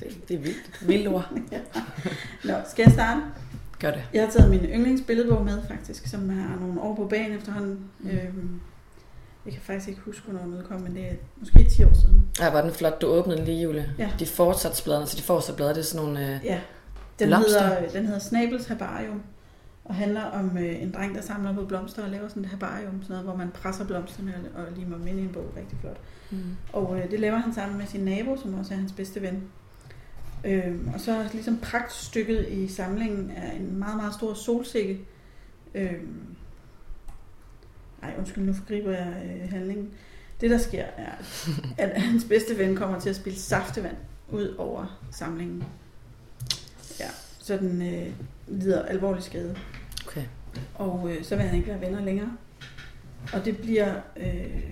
Det, 0.00 0.28
det 0.28 0.34
er 0.34 0.38
vildt. 0.38 0.88
Vildt 0.88 1.08
ord. 1.08 1.28
Nå, 2.44 2.54
skal 2.70 2.82
jeg 2.82 2.92
starte? 2.92 3.20
Gør 3.80 3.90
det. 3.90 4.02
Jeg 4.14 4.22
har 4.24 4.30
taget 4.30 4.50
min 4.50 4.60
yndlingsbilledbog 4.60 5.44
med, 5.44 5.62
faktisk, 5.68 6.06
som 6.06 6.28
har 6.28 6.56
nogle 6.60 6.80
år 6.80 6.94
på 6.96 7.06
banen 7.06 7.38
efterhånden. 7.38 7.78
Mm. 7.98 8.10
Øhm, 8.10 8.60
jeg 9.44 9.52
kan 9.52 9.62
faktisk 9.62 9.88
ikke 9.88 10.00
huske, 10.00 10.22
hvornår 10.30 10.44
den 10.44 10.54
udkom, 10.54 10.80
men 10.80 10.94
det 10.94 11.04
er 11.04 11.14
måske 11.36 11.64
10 11.70 11.84
år 11.84 11.92
siden. 11.94 12.28
Ej, 12.40 12.50
var 12.50 12.62
den 12.62 12.72
flot. 12.72 13.00
Du 13.00 13.06
åbnede 13.06 13.36
den 13.38 13.44
lige, 13.46 13.62
Julie. 13.62 13.94
Ja. 13.98 14.10
De 14.18 14.26
fortsatsbladene, 14.26 15.02
altså 15.02 15.16
de 15.16 15.22
fortsatsblade, 15.22 15.70
det 15.70 15.78
er 15.78 15.82
sådan 15.82 16.06
nogle... 16.06 16.34
Øh, 16.34 16.44
Ja, 16.44 16.60
den 17.18 17.28
Blomster. 17.28 17.66
hedder, 17.66 17.88
den 17.90 18.06
hedder 18.06 18.18
Snabels 18.20 18.66
Herbarium, 18.66 19.22
og 19.84 19.94
handler 19.94 20.22
om 20.22 20.58
øh, 20.58 20.82
en 20.82 20.92
dreng, 20.94 21.14
der 21.14 21.20
samler 21.22 21.54
på 21.54 21.64
blomster 21.64 22.02
og 22.04 22.10
laver 22.10 22.28
sådan 22.28 22.44
et 22.44 22.48
herbarium, 22.50 23.02
sådan 23.02 23.08
noget, 23.08 23.24
hvor 23.24 23.36
man 23.36 23.50
presser 23.50 23.84
blomsterne 23.86 24.34
og, 24.56 24.60
og 24.62 24.66
limer 24.76 24.96
dem 24.96 25.06
ind 25.06 25.18
i 25.18 25.22
en 25.22 25.28
bog. 25.32 25.52
Rigtig 25.56 25.78
flot. 25.80 25.96
mm. 26.30 26.38
Og 26.72 26.98
øh, 26.98 27.10
det 27.10 27.20
laver 27.20 27.36
han 27.36 27.54
sammen 27.54 27.78
med 27.78 27.86
sin 27.86 28.00
nabo, 28.00 28.36
som 28.42 28.54
også 28.54 28.74
er 28.74 28.78
hans 28.78 28.92
bedste 28.92 29.22
ven. 29.22 29.42
Øhm, 30.44 30.90
og 30.94 31.00
så 31.00 31.24
ligesom 31.32 31.58
pragtstykket 31.62 32.48
i 32.48 32.68
samlingen 32.68 33.30
er 33.36 33.52
en 33.52 33.78
meget, 33.78 33.96
meget 33.96 34.14
stor 34.14 34.34
solsikke. 34.34 35.00
Øhm, 35.74 36.16
ej, 38.02 38.14
undskyld, 38.18 38.44
nu 38.44 38.52
forgriber 38.52 38.90
jeg 38.90 39.22
øh, 39.24 39.50
handlingen. 39.50 39.90
Det, 40.40 40.50
der 40.50 40.58
sker, 40.58 40.84
er, 40.84 41.12
at 41.78 42.02
hans 42.02 42.24
bedste 42.24 42.58
ven 42.58 42.76
kommer 42.76 43.00
til 43.00 43.10
at 43.10 43.16
spille 43.16 43.38
saftevand 43.38 43.96
ud 44.28 44.54
over 44.58 45.00
samlingen. 45.10 45.64
Ja, 47.00 47.08
så 47.38 47.56
den 47.56 47.82
øh, 47.82 48.12
lider 48.48 48.82
alvorlig 48.82 49.22
skade. 49.22 49.56
Okay. 50.06 50.24
Og 50.74 51.10
øh, 51.10 51.24
så 51.24 51.36
vil 51.36 51.44
han 51.44 51.56
ikke 51.56 51.68
være 51.68 51.80
venner 51.80 52.04
længere. 52.04 52.36
Og 53.32 53.44
det 53.44 53.58
bliver 53.58 54.00
øh, 54.16 54.62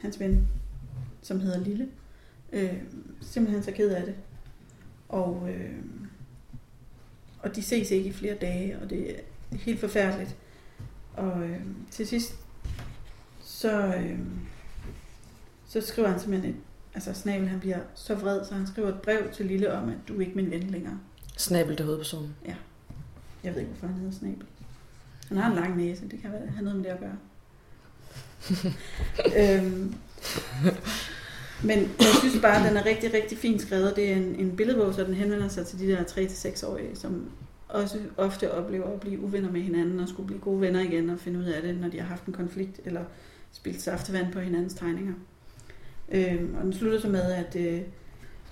hans 0.00 0.20
ven, 0.20 0.48
som 1.22 1.40
hedder 1.40 1.60
Lille, 1.60 1.88
øh, 2.52 2.74
simpelthen 3.20 3.62
så 3.62 3.72
ked 3.72 3.90
af 3.90 4.06
det. 4.06 4.14
Og, 5.08 5.48
øh, 5.50 5.72
og 7.38 7.56
de 7.56 7.62
ses 7.62 7.90
ikke 7.90 8.08
i 8.08 8.12
flere 8.12 8.34
dage, 8.34 8.78
og 8.78 8.90
det 8.90 9.10
er 9.10 9.20
helt 9.52 9.80
forfærdeligt. 9.80 10.36
Og 11.14 11.42
øh, 11.42 11.60
til 11.90 12.06
sidst, 12.06 12.34
så, 13.56 13.86
øh, 13.86 14.18
så 15.68 15.80
skriver 15.80 16.08
han 16.08 16.20
simpelthen 16.20 16.50
et, 16.50 16.56
altså 16.94 17.12
Snabel, 17.12 17.48
han 17.48 17.60
bliver 17.60 17.78
så 17.94 18.14
vred, 18.14 18.44
så 18.44 18.54
han 18.54 18.66
skriver 18.66 18.88
et 18.88 19.00
brev 19.02 19.32
til 19.32 19.46
Lille 19.46 19.72
om, 19.72 19.88
at 19.88 19.96
du 20.08 20.16
er 20.16 20.20
ikke 20.20 20.34
min 20.34 20.50
ven 20.50 20.62
længere. 20.62 20.98
Snabel, 21.36 21.72
det 21.72 21.80
er 21.80 21.84
hovedpersonen. 21.84 22.36
Jeg 23.44 23.54
ved 23.54 23.60
ikke, 23.60 23.72
hvorfor 23.72 23.86
han 23.86 23.96
hedder 23.96 24.18
Snabel. 24.18 24.46
Han 25.28 25.36
har 25.36 25.50
en 25.50 25.56
lang 25.56 25.76
næse, 25.76 26.08
det 26.08 26.20
kan 26.22 26.32
være, 26.32 26.46
have 26.46 26.64
noget 26.64 26.76
med 26.76 26.84
det 26.84 26.90
at 26.90 27.00
gøre. 27.00 27.16
øhm, 29.64 29.94
men 31.64 31.78
jeg 31.78 32.14
synes 32.18 32.42
bare, 32.42 32.56
at 32.56 32.68
den 32.68 32.76
er 32.76 32.86
rigtig, 32.86 33.14
rigtig 33.14 33.38
fint 33.38 33.62
skrevet. 33.62 33.96
Det 33.96 34.12
er 34.12 34.16
en, 34.16 34.34
en 34.34 34.56
billedbog, 34.56 34.94
så 34.94 35.04
den 35.04 35.14
henvender 35.14 35.48
sig 35.48 35.66
til 35.66 35.78
de 35.78 35.86
der 35.86 36.02
3-6-årige, 36.02 36.96
som 36.96 37.30
også 37.68 37.98
ofte 38.16 38.52
oplever 38.52 38.92
at 38.92 39.00
blive 39.00 39.20
uvenner 39.20 39.50
med 39.50 39.60
hinanden 39.60 40.00
og 40.00 40.08
skulle 40.08 40.26
blive 40.26 40.40
gode 40.40 40.60
venner 40.60 40.80
igen 40.80 41.10
og 41.10 41.20
finde 41.20 41.38
ud 41.38 41.44
af 41.44 41.62
det, 41.62 41.80
når 41.80 41.88
de 41.88 42.00
har 42.00 42.06
haft 42.06 42.26
en 42.26 42.32
konflikt 42.32 42.80
eller 42.84 43.04
spildt 43.52 43.82
saftevand 43.82 44.32
på 44.32 44.40
hinandens 44.40 44.74
tegninger. 44.74 45.14
Øhm, 46.08 46.54
og 46.54 46.64
den 46.64 46.72
slutter 46.72 47.00
så 47.00 47.08
med, 47.08 47.32
at, 47.32 47.56
øh, 47.56 47.80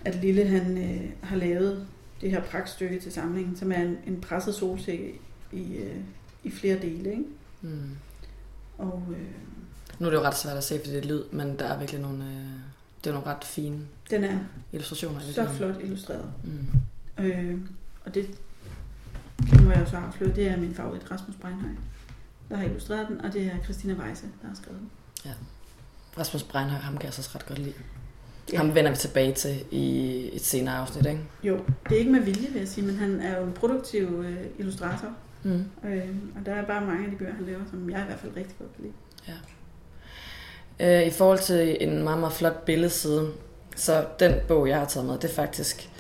at 0.05 0.15
Lille 0.15 0.47
han 0.47 0.79
øh, 0.79 1.11
har 1.23 1.37
lavet 1.37 1.87
det 2.21 2.31
her 2.31 2.43
pragtstykke 2.43 3.01
til 3.01 3.13
samlingen, 3.13 3.57
som 3.57 3.73
er 3.73 3.83
en, 3.83 3.99
en 4.07 4.21
presset 4.21 4.55
solsikke 4.55 5.21
i, 5.53 5.77
øh, 5.77 5.97
i 6.45 6.51
flere 6.51 6.79
dele. 6.79 7.11
Ikke? 7.11 7.25
Mm. 7.63 7.91
Og 8.79 9.03
øh, 9.11 9.27
Nu 9.99 10.07
er 10.07 10.11
det 10.11 10.19
jo 10.19 10.23
ret 10.23 10.37
svært 10.37 10.57
at 10.57 10.65
se, 10.65 10.79
fordi 10.79 10.91
det 10.91 11.05
er 11.05 11.09
lyd, 11.09 11.23
men 11.33 11.59
der 11.59 11.65
er 11.65 11.79
virkelig 11.79 12.01
nogle, 12.01 12.25
øh, 12.25 12.47
det 13.05 13.11
er 13.11 13.15
nogle 13.15 13.27
ret 13.27 13.45
fine 13.45 13.79
den 14.11 14.25
er 14.25 14.39
illustrationer. 14.73 15.21
så 15.21 15.27
virkeligheden. 15.27 15.57
flot 15.57 15.85
illustreret. 15.85 16.33
Mm. 16.45 17.25
Øh, 17.25 17.59
og 18.05 18.15
det 18.15 18.41
kan 19.49 19.65
må 19.65 19.71
jeg 19.71 19.81
jo 19.81 19.91
så 19.91 19.97
afsløre, 19.97 20.35
det 20.35 20.49
er 20.49 20.57
min 20.57 20.75
favorit, 20.75 21.11
Rasmus 21.11 21.37
Breinhøj, 21.37 21.71
der 22.49 22.57
har 22.57 22.65
illustreret 22.65 23.09
den, 23.09 23.21
og 23.21 23.33
det 23.33 23.43
er 23.47 23.51
Christina 23.65 23.95
Weisse, 23.95 24.27
der 24.43 24.49
har 24.49 24.55
skrevet 24.63 24.81
den. 24.81 24.91
Rasmus 26.19 26.43
Breinhøj, 26.43 26.79
ham 26.81 26.97
kan 26.97 27.05
jeg 27.05 27.15
så 27.15 27.31
ret 27.35 27.47
godt 27.47 27.59
lide. 27.59 27.73
Ja. 27.79 28.53
Ja. 28.53 28.57
Ham 28.59 28.75
vender 28.75 28.91
vi 28.91 28.97
tilbage 28.97 29.33
til 29.35 29.65
i 29.71 30.31
et 30.37 30.45
senere 30.45 30.75
afsnit, 30.77 31.07
ikke? 31.07 31.21
Jo, 31.43 31.57
det 31.89 31.95
er 31.95 31.99
ikke 31.99 32.13
med 32.13 32.21
vilje, 32.21 32.49
vil 32.49 32.59
jeg 32.59 32.69
sige, 32.69 32.87
men 32.87 32.97
han 32.97 33.21
er 33.21 33.39
jo 33.39 33.47
en 33.47 33.53
produktiv 33.53 34.25
øh, 34.27 34.47
illustrator, 34.59 35.09
Mm. 35.47 35.65
øh, 35.85 36.09
og 36.41 36.47
der 36.47 36.55
er 36.55 36.65
bare 36.67 36.87
mange 36.87 37.05
af 37.05 37.11
de 37.11 37.17
bøger, 37.17 37.35
han 37.35 37.47
laver, 37.47 37.61
som 37.71 37.91
jeg 37.91 38.01
i 38.01 38.05
hvert 38.05 38.19
fald 38.19 38.37
rigtig 38.37 38.55
godt 38.59 38.71
kan 38.77 38.85
lide. 38.85 38.95
Øh, 40.81 41.07
I 41.07 41.11
forhold 41.11 41.39
til 41.39 41.77
en 41.81 42.03
meget, 42.05 42.19
meget 42.21 42.33
flot 42.35 42.65
billedside, 42.65 43.31
så 43.77 44.07
den 44.19 44.35
bog, 44.49 44.69
jeg 44.69 44.79
har 44.79 44.85
taget 44.87 45.07
med, 45.07 45.15
det 45.19 45.31
er 45.31 45.35
faktisk 45.35 45.91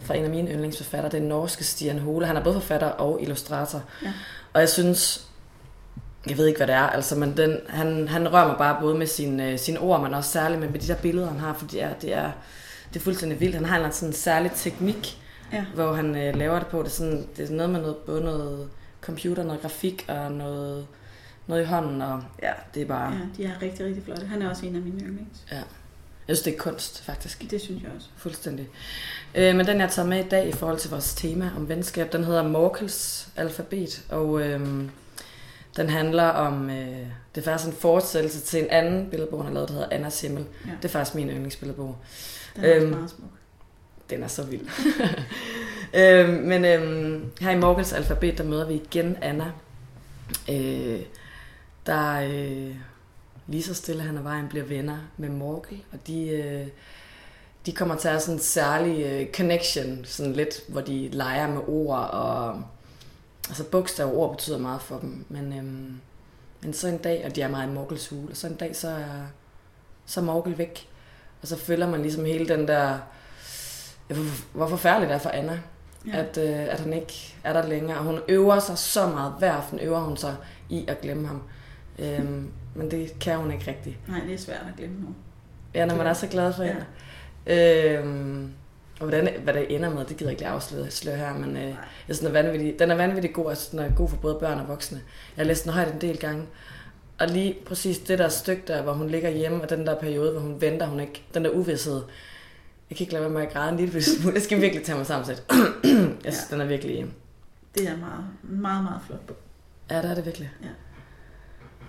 fra 0.00 0.14
en 0.14 0.24
af 0.24 0.30
mine 0.30 0.50
yndlingsforfattere, 0.50 1.12
det 1.12 1.22
er 1.22 1.28
norske 1.28 1.64
Stian 1.64 1.98
Hole. 1.98 2.26
Han 2.26 2.36
er 2.36 2.44
både 2.44 2.54
forfatter 2.54 2.86
og 2.86 3.22
illustrator. 3.22 3.82
Ja. 4.02 4.12
Og 4.52 4.60
jeg 4.60 4.68
synes, 4.68 5.30
jeg 6.28 6.36
ved 6.38 6.46
ikke, 6.46 6.56
hvad 6.58 6.66
det 6.66 6.74
er, 6.74 6.80
altså, 6.86 7.16
men 7.16 7.36
den, 7.36 7.58
han, 7.68 8.08
han 8.08 8.32
rører 8.32 8.46
mig 8.46 8.56
bare 8.58 8.76
både 8.80 8.98
med 8.98 9.06
sine, 9.06 9.50
øh, 9.50 9.58
sine 9.58 9.78
ord, 9.78 10.00
men 10.02 10.14
også 10.14 10.30
særligt 10.30 10.60
med 10.60 10.80
de 10.80 10.86
der 10.88 10.96
billeder, 10.96 11.28
han 11.28 11.38
har, 11.40 11.54
for 11.54 11.66
det 11.66 11.82
er, 11.82 11.92
det 11.94 12.14
er, 12.14 12.30
det 12.94 13.00
er 13.00 13.04
fuldstændig 13.04 13.40
vildt. 13.40 13.54
Han 13.56 13.64
har 13.64 13.84
en 13.86 13.92
sådan 13.92 14.08
en 14.08 14.12
særlig 14.12 14.50
teknik, 14.54 15.18
Ja. 15.52 15.64
hvor 15.74 15.92
han 15.92 16.16
øh, 16.16 16.36
laver 16.36 16.58
det 16.58 16.68
på. 16.68 16.78
Det 16.78 16.86
er, 16.86 16.90
sådan, 16.90 17.26
det 17.36 17.50
er 17.50 17.54
noget 17.54 17.70
med 17.72 17.80
noget, 17.80 17.96
både 17.96 18.20
noget 18.24 18.68
computer, 19.00 19.42
noget 19.44 19.60
grafik 19.62 20.04
og 20.08 20.32
noget, 20.32 20.86
noget 21.46 21.62
i 21.62 21.64
hånden, 21.64 22.02
og 22.02 22.22
ja, 22.42 22.52
det 22.74 22.82
er 22.82 22.86
bare, 22.86 23.12
Ja, 23.12 23.18
de 23.36 23.44
er 23.44 23.62
rigtig, 23.62 23.86
rigtig 23.86 24.02
flotte. 24.04 24.26
Han 24.26 24.42
er 24.42 24.50
også 24.50 24.66
en 24.66 24.76
af 24.76 24.82
mine 24.82 25.00
yndlings. 25.00 25.40
jeg 25.50 25.62
synes, 26.26 26.40
det 26.40 26.54
er 26.54 26.58
kunst, 26.58 27.02
faktisk. 27.04 27.50
Det 27.50 27.60
synes 27.60 27.82
jeg 27.82 27.90
også. 27.96 28.08
Fuldstændig. 28.16 28.68
Øh, 29.34 29.56
men 29.56 29.66
den, 29.66 29.80
jeg 29.80 29.90
tager 29.90 30.08
med 30.08 30.24
i 30.24 30.28
dag 30.28 30.48
i 30.48 30.52
forhold 30.52 30.78
til 30.78 30.90
vores 30.90 31.14
tema 31.14 31.50
om 31.56 31.68
venskab, 31.68 32.12
den 32.12 32.24
hedder 32.24 32.42
Morkels 32.48 33.28
alfabet, 33.36 34.02
og 34.10 34.40
øh, 34.40 34.60
den 35.76 35.90
handler 35.90 36.28
om, 36.28 36.70
øh, 36.70 37.06
det 37.34 37.40
er 37.40 37.42
faktisk 37.42 37.68
en 37.68 37.76
fortsættelse 37.80 38.40
til 38.40 38.62
en 38.62 38.70
anden 38.70 39.10
billedbog, 39.10 39.38
han 39.40 39.46
har 39.46 39.54
lavet, 39.54 39.68
der 39.68 39.74
hedder 39.74 39.88
Annas 39.90 40.20
Himmel. 40.20 40.44
Ja. 40.66 40.70
Det 40.76 40.84
er 40.84 40.88
faktisk 40.88 41.14
min 41.14 41.28
yndlingsbilledbog. 41.28 41.96
Den 42.56 42.64
er 42.64 42.76
øhm, 42.76 42.82
Øhm, 42.82 42.90
meget 42.90 43.10
smuk. 43.10 43.30
Den 44.10 44.22
er 44.22 44.28
så 44.28 44.42
vild. 44.44 44.66
øh, 46.00 46.28
men 46.28 46.64
øh, 46.64 47.22
her 47.40 47.50
i 47.50 47.58
Morkels 47.58 47.92
alfabet, 47.92 48.38
der 48.38 48.44
møder 48.44 48.66
vi 48.66 48.74
igen 48.74 49.16
Anna, 49.22 49.52
øh, 50.50 51.00
der 51.86 52.20
øh, 52.20 52.74
lige 53.46 53.62
så 53.62 53.74
stille 53.74 54.02
han 54.02 54.18
ad 54.18 54.22
vejen 54.22 54.48
bliver 54.48 54.64
venner 54.64 54.98
med 55.16 55.28
Morkel, 55.28 55.82
og 55.92 56.06
de, 56.06 56.28
øh, 56.28 56.66
de 57.66 57.72
kommer 57.72 57.96
til 57.96 58.08
at 58.08 58.12
have 58.12 58.20
sådan 58.20 58.34
en 58.34 58.40
særlig 58.40 59.04
øh, 59.04 59.32
connection, 59.32 60.04
sådan 60.04 60.32
lidt, 60.32 60.60
hvor 60.68 60.80
de 60.80 61.08
leger 61.08 61.48
med 61.48 61.60
ord, 61.68 62.10
og 62.10 62.62
altså 63.52 63.64
bogstav 63.70 64.06
og 64.06 64.16
ord 64.16 64.30
betyder 64.30 64.58
meget 64.58 64.80
for 64.82 64.98
dem, 64.98 65.24
men, 65.28 65.52
øh, 65.52 65.64
men 66.62 66.72
så 66.72 66.88
en 66.88 66.98
dag, 66.98 67.22
og 67.26 67.36
de 67.36 67.42
er 67.42 67.48
meget 67.48 67.68
i 67.68 67.72
Morkels 67.72 68.08
hule, 68.08 68.30
og 68.30 68.36
så 68.36 68.46
en 68.46 68.54
dag, 68.56 68.76
så 68.76 68.88
er, 68.88 69.26
så 70.06 70.20
er 70.20 70.24
Morkel 70.24 70.58
væk, 70.58 70.88
og 71.42 71.48
så 71.48 71.56
følger 71.58 71.90
man 71.90 72.02
ligesom 72.02 72.24
hele 72.24 72.48
den 72.48 72.68
der, 72.68 72.98
ja, 74.10 74.14
hvor, 74.14 74.24
hvor 74.52 74.66
forfærdeligt 74.66 75.08
det 75.08 75.14
er 75.14 75.18
for 75.20 75.30
Anna, 75.30 75.60
Ja. 76.06 76.10
ja. 76.16 76.24
at, 76.24 76.38
øh, 76.38 76.72
at 76.72 76.80
han 76.80 76.92
ikke 76.92 77.36
er 77.44 77.52
der 77.52 77.66
længere. 77.68 77.98
Og 77.98 78.04
hun 78.04 78.18
øver 78.28 78.58
sig 78.58 78.78
så 78.78 79.06
meget. 79.06 79.34
Hver 79.38 79.52
aften 79.52 79.78
øver 79.78 80.00
hun 80.00 80.16
sig 80.16 80.36
i 80.68 80.84
at 80.88 81.00
glemme 81.00 81.26
ham. 81.26 81.42
Øhm, 81.98 82.50
men 82.74 82.90
det 82.90 83.18
kan 83.20 83.36
hun 83.38 83.50
ikke 83.52 83.70
rigtigt. 83.70 84.08
Nej, 84.08 84.20
det 84.26 84.34
er 84.34 84.38
svært 84.38 84.60
at 84.72 84.76
glemme 84.76 85.00
nu. 85.00 85.08
Ja, 85.74 85.86
når 85.86 85.96
man 85.96 86.06
er 86.06 86.12
så 86.12 86.26
glad 86.26 86.52
for 86.52 86.62
Ja. 86.62 86.72
hende. 87.46 87.98
Øhm, 87.98 88.52
og 89.02 89.08
hvordan, 89.08 89.40
hvad 89.42 89.54
det 89.54 89.74
ender 89.74 89.90
med, 89.90 90.04
det 90.04 90.16
gider 90.16 90.30
jeg 90.30 90.40
ikke 90.40 90.50
afsløre 90.50 90.90
sløre 90.90 91.16
her, 91.16 91.34
men 91.34 91.56
øh, 91.56 91.62
jeg 91.62 91.76
synes, 92.04 92.18
den 92.18 92.28
er 92.28 92.32
vanvittig, 92.32 92.78
den 92.78 92.90
er 92.90 92.94
vanvittig 92.94 93.32
god, 93.32 93.50
altså 93.50 93.68
den 93.70 93.78
er 93.78 93.90
god 93.96 94.08
for 94.08 94.16
både 94.16 94.34
børn 94.34 94.58
og 94.60 94.68
voksne. 94.68 95.00
Jeg 95.36 95.42
har 95.42 95.46
læst 95.48 95.64
den 95.64 95.72
højt 95.72 95.92
en 95.94 96.00
del 96.00 96.18
gange, 96.18 96.44
og 97.20 97.28
lige 97.28 97.56
præcis 97.66 97.98
det 97.98 98.18
der 98.18 98.28
stykke 98.28 98.62
der, 98.66 98.82
hvor 98.82 98.92
hun 98.92 99.08
ligger 99.08 99.30
hjemme, 99.30 99.62
og 99.62 99.70
den 99.70 99.86
der 99.86 99.98
periode, 100.00 100.32
hvor 100.32 100.40
hun 100.40 100.60
venter, 100.60 100.86
hun 100.86 101.00
ikke, 101.00 101.22
den 101.34 101.44
der 101.44 101.50
uvidshed, 101.50 102.02
jeg 102.90 102.96
kan 102.96 103.04
ikke 103.04 103.12
lade 103.12 103.24
være 103.24 103.32
med 103.32 103.42
at 103.42 103.52
græde 103.52 103.70
en 103.72 103.76
lille 103.76 104.02
smule. 104.02 104.34
Jeg 104.34 104.42
skal 104.42 104.60
virkelig 104.60 104.84
tage 104.84 104.96
mig 104.98 105.06
sammen 105.06 105.26
til. 105.26 105.34
jeg 106.24 106.32
synes, 106.32 106.46
Ja. 106.50 106.54
den 106.54 106.60
er 106.60 106.66
virkelig... 106.66 107.06
Det 107.74 107.88
er 107.88 107.96
meget, 107.96 108.24
meget, 108.42 108.82
meget 108.84 109.00
flot 109.06 109.20
bog. 109.26 109.36
Ja, 109.90 109.96
det 110.02 110.10
er 110.10 110.14
det 110.14 110.24
virkelig. 110.26 110.50
Ja. 110.62 110.68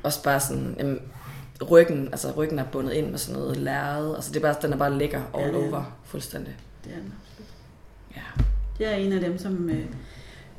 Også 0.03 0.23
bare 0.23 0.39
sådan, 0.39 0.75
jamen, 0.79 0.99
ryggen, 1.71 2.07
altså 2.07 2.31
ryggen 2.31 2.59
er 2.59 2.65
bundet 2.71 2.93
ind 2.93 3.09
med 3.09 3.17
sådan 3.17 3.41
noget 3.41 3.57
lærred. 3.57 4.15
Altså 4.15 4.31
det 4.31 4.37
er 4.37 4.41
bare, 4.41 4.55
den 4.61 4.73
er 4.73 4.77
bare 4.77 4.93
lækker 4.97 5.21
all 5.37 5.55
Ja, 5.55 5.61
er 5.61 5.67
over, 5.67 5.97
fuldstændig. 6.05 6.55
Det 6.83 6.93
er 6.93 6.97
den 6.97 7.13
absolut. 7.21 7.53
Ja. 8.15 8.43
Det 8.77 8.93
er 8.93 8.95
en 8.95 9.11
af 9.11 9.19
dem, 9.19 9.37
som 9.37 9.69
øh, 9.69 9.85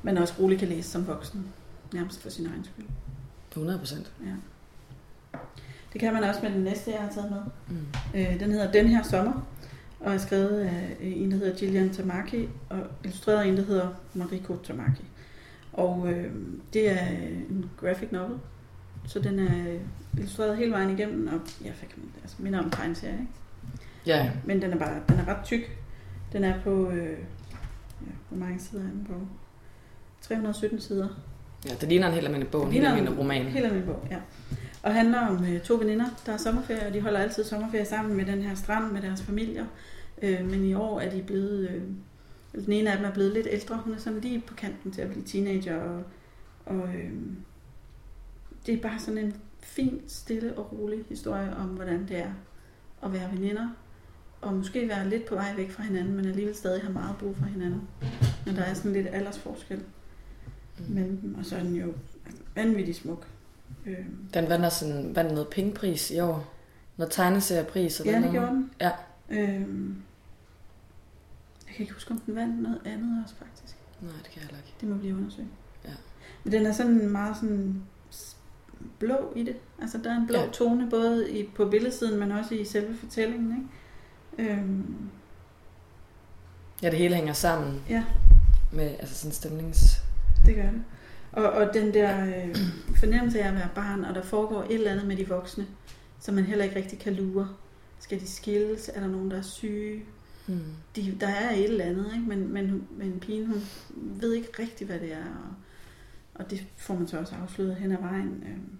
man 0.02 0.18
også 0.18 0.34
roligt 0.40 0.58
kan 0.58 0.68
læse 0.68 0.90
som 0.90 1.06
voksen. 1.06 1.46
Nærmest 1.92 2.22
for 2.22 2.30
sin 2.30 2.46
egen 2.46 2.64
skyld. 2.64 2.86
100 3.50 3.78
procent. 3.78 4.12
Ja. 4.26 4.32
Det 5.92 6.00
kan 6.00 6.12
man 6.12 6.24
også 6.24 6.40
med 6.42 6.50
den 6.50 6.60
næste, 6.60 6.90
jeg 6.90 7.00
har 7.00 7.10
taget 7.10 7.30
med. 7.30 7.40
Mm. 7.68 7.86
Øh, 8.14 8.40
den 8.40 8.50
hedder 8.50 8.72
Den 8.72 8.88
her 8.88 9.02
sommer, 9.02 9.46
og 10.00 10.14
er 10.14 10.18
skrevet 10.18 10.60
af 10.60 10.96
øh, 11.00 11.12
en, 11.16 11.30
der 11.30 11.36
hedder 11.36 11.58
Gillian 11.58 11.90
Tamaki, 11.90 12.48
og 12.68 12.78
illustreret 13.04 13.38
af 13.38 13.46
en, 13.46 13.56
der 13.56 13.64
hedder 13.64 13.88
Mariko 14.14 14.56
Tamaki. 14.64 15.04
Og 15.72 16.12
øh, 16.12 16.32
det 16.72 16.90
er 16.90 17.06
en 17.50 17.70
graphic 17.80 18.08
novel, 18.12 18.38
så 19.06 19.18
den 19.18 19.38
er 19.38 19.58
øh, 19.68 19.80
illustreret 20.14 20.56
hele 20.56 20.70
vejen 20.70 20.98
igennem, 20.98 21.26
og 21.26 21.40
ja, 21.60 21.70
hvad 21.70 21.88
kan 21.88 21.98
man, 21.98 22.08
altså 22.22 22.36
minder 22.38 22.58
om 22.58 22.64
en 22.64 22.70
tegneserie, 22.70 23.12
ikke? 23.12 23.32
Ja, 24.06 24.30
Men 24.44 24.62
den 24.62 24.72
er 24.72 24.78
bare, 24.78 25.00
den 25.08 25.18
er 25.18 25.28
ret 25.28 25.44
tyk. 25.44 25.78
Den 26.34 26.44
er 26.44 26.60
på, 26.60 26.90
øh, 26.90 27.18
ja, 28.00 28.12
hvor 28.28 28.38
mange 28.38 28.60
sider 28.60 28.82
er 28.82 28.86
den 28.86 29.06
på? 29.08 29.14
317 30.20 30.80
sider. 30.80 31.08
ja, 31.66 31.74
det 31.80 31.88
ligner 31.88 32.06
en 32.06 32.14
helt 32.14 32.26
almindelig 32.26 32.50
bog, 32.50 32.66
en 32.66 32.72
helt 32.72 32.86
almindelig 32.86 33.18
roman. 33.18 33.42
Helt 33.44 33.66
almindelig 33.66 33.94
bog, 33.94 34.06
ja. 34.10 34.18
Og 34.82 34.94
handler 34.94 35.26
om 35.26 35.44
øh, 35.44 35.60
to 35.60 35.74
veninder, 35.74 36.06
der 36.26 36.32
har 36.32 36.38
sommerferie, 36.38 36.86
og 36.86 36.94
de 36.94 37.00
holder 37.00 37.20
altid 37.20 37.44
sommerferie 37.44 37.84
sammen 37.84 38.16
med 38.16 38.24
den 38.24 38.42
her 38.42 38.54
strand 38.54 38.92
med 38.92 39.02
deres 39.02 39.22
familier. 39.22 39.66
Øh, 40.22 40.50
men 40.50 40.64
i 40.64 40.74
år 40.74 41.00
er 41.00 41.10
de 41.10 41.22
blevet, 41.22 41.70
øh, 41.70 41.82
den 42.64 42.72
ene 42.72 42.90
af 42.90 42.96
dem 42.96 43.06
er 43.06 43.12
blevet 43.12 43.32
lidt 43.32 43.46
ældre. 43.50 43.76
Hun 43.84 43.94
er 43.94 43.98
sådan 43.98 44.20
lige 44.20 44.42
på 44.46 44.54
kanten 44.54 44.92
til 44.92 45.02
at 45.02 45.10
blive 45.10 45.24
teenager, 45.24 45.80
og, 45.80 46.02
og 46.66 46.88
øh, 46.88 47.12
det 48.66 48.74
er 48.74 48.82
bare 48.82 48.98
sådan 48.98 49.18
en 49.18 49.34
fin, 49.60 50.02
stille 50.06 50.58
og 50.58 50.72
rolig 50.72 51.04
historie 51.08 51.56
om, 51.56 51.68
hvordan 51.68 52.08
det 52.08 52.18
er 52.18 52.32
at 53.02 53.12
være 53.12 53.32
veninder, 53.32 53.68
og 54.44 54.54
måske 54.54 54.88
være 54.88 55.08
lidt 55.08 55.26
på 55.26 55.34
vej 55.34 55.54
væk 55.56 55.70
fra 55.70 55.82
hinanden, 55.82 56.16
men 56.16 56.24
alligevel 56.26 56.54
stadig 56.54 56.82
have 56.82 56.92
meget 56.92 57.16
brug 57.16 57.36
for 57.36 57.44
hinanden. 57.44 57.80
Men 58.46 58.56
der 58.56 58.62
er 58.62 58.74
sådan 58.74 58.92
lidt 58.92 59.06
aldersforskel 59.12 59.80
Mm. 60.78 60.94
mellem 60.94 61.16
dem, 61.16 61.34
og 61.38 61.44
så 61.44 61.56
er 61.56 61.62
den 61.62 61.76
jo 61.76 61.92
vanvittigt 62.54 62.96
smuk. 62.98 63.26
Øh, 63.86 63.96
Den 64.34 64.48
vandt 64.48 64.64
også 64.64 64.86
en, 64.86 65.16
vandt 65.16 65.32
noget 65.32 65.48
pengepris 65.48 66.10
i 66.10 66.18
år. 66.20 66.54
Noget 66.96 67.12
tegneseriepris. 67.12 68.00
eller 68.00 68.12
ja, 68.12 68.22
det 68.24 68.30
gjorde 68.30 68.46
den. 68.46 68.70
Ja. 68.80 68.90
Øhm, 69.30 69.96
jeg 71.66 71.74
kan 71.74 71.82
ikke 71.82 71.92
huske, 71.92 72.10
om 72.10 72.18
den 72.20 72.34
vandt 72.34 72.62
noget 72.62 72.80
andet 72.84 73.22
også, 73.24 73.34
faktisk. 73.36 73.76
Nej, 74.00 74.12
det 74.22 74.30
kan 74.30 74.40
jeg 74.42 74.42
heller 74.42 74.58
ikke. 74.58 74.74
Det 74.80 74.88
må 74.88 74.96
blive 74.96 75.16
undersøgt. 75.16 75.48
Ja. 75.84 75.90
Men 76.44 76.52
den 76.52 76.66
er 76.66 76.72
sådan 76.72 77.08
meget 77.08 77.36
sådan 77.36 77.82
blå 78.98 79.32
i 79.36 79.42
det. 79.42 79.56
Altså, 79.82 79.98
der 79.98 80.10
er 80.12 80.16
en 80.16 80.26
blå 80.26 80.38
ja. 80.38 80.48
tone, 80.52 80.90
både 80.90 81.30
i, 81.38 81.46
på 81.56 81.64
billedsiden, 81.68 82.20
men 82.20 82.32
også 82.32 82.54
i 82.54 82.64
selve 82.64 82.96
fortællingen, 82.96 83.50
ikke? 83.50 83.66
Øhm, 84.38 85.10
Ja, 86.82 86.90
det 86.90 86.98
hele 86.98 87.14
hænger 87.14 87.32
sammen 87.32 87.82
ja, 87.88 88.04
med 88.72 88.90
altså 88.98 89.14
sådan 89.14 89.32
stemnings... 89.32 90.02
det 90.46 90.54
gør 90.54 90.62
det. 90.70 90.82
Og, 91.32 91.44
og 91.52 91.74
den 91.74 91.94
der 91.94 92.26
øh, 92.26 92.56
fornemmelse 92.96 93.40
af 93.40 93.48
at 93.48 93.54
være 93.54 93.68
barn, 93.74 94.04
og 94.04 94.14
der 94.14 94.22
foregår 94.22 94.62
et 94.62 94.74
eller 94.74 94.90
andet 94.90 95.06
med 95.06 95.16
de 95.16 95.28
voksne, 95.28 95.66
som 96.20 96.34
man 96.34 96.44
heller 96.44 96.64
ikke 96.64 96.76
rigtig 96.76 96.98
kan 96.98 97.14
lure. 97.14 97.48
Skal 97.98 98.20
de 98.20 98.28
skilles? 98.28 98.90
Er 98.94 99.00
der 99.00 99.08
nogen, 99.08 99.30
der 99.30 99.36
er 99.36 99.42
syge? 99.42 100.02
Hmm. 100.46 100.60
de, 100.96 101.16
der 101.20 101.28
er 101.28 101.50
et 101.50 101.64
eller 101.64 101.84
andet, 101.84 102.10
ikke? 102.14 102.28
Men, 102.28 102.52
men, 102.52 102.86
men 102.90 103.20
pigen, 103.20 103.46
hun 103.46 103.62
ved 103.96 104.32
ikke 104.32 104.48
rigtigt, 104.58 104.90
hvad 104.90 105.00
det 105.00 105.12
er, 105.12 105.24
og, 105.24 105.54
og 106.34 106.50
det 106.50 106.66
får 106.76 106.94
man 106.94 107.08
så 107.08 107.18
også 107.18 107.34
afsløret 107.42 107.76
hen 107.76 107.92
ad 107.92 108.00
vejen. 108.00 108.44
øhm. 108.46 108.78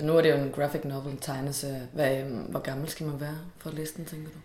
Men 0.00 0.06
nu 0.06 0.16
er 0.16 0.22
det 0.22 0.30
jo 0.30 0.36
en 0.36 0.52
graphic 0.52 0.84
novel, 0.84 1.12
en 1.12 1.18
tegneserie. 1.18 1.88
Hvad, 1.92 2.24
øhm, 2.24 2.38
hvor 2.38 2.60
gammel 2.60 2.88
skal 2.88 3.06
man 3.06 3.20
være 3.20 3.38
for 3.58 3.70
at 3.70 3.76
læse 3.76 3.96
den, 3.96 4.04
tænker 4.04 4.28
du? 4.30 4.38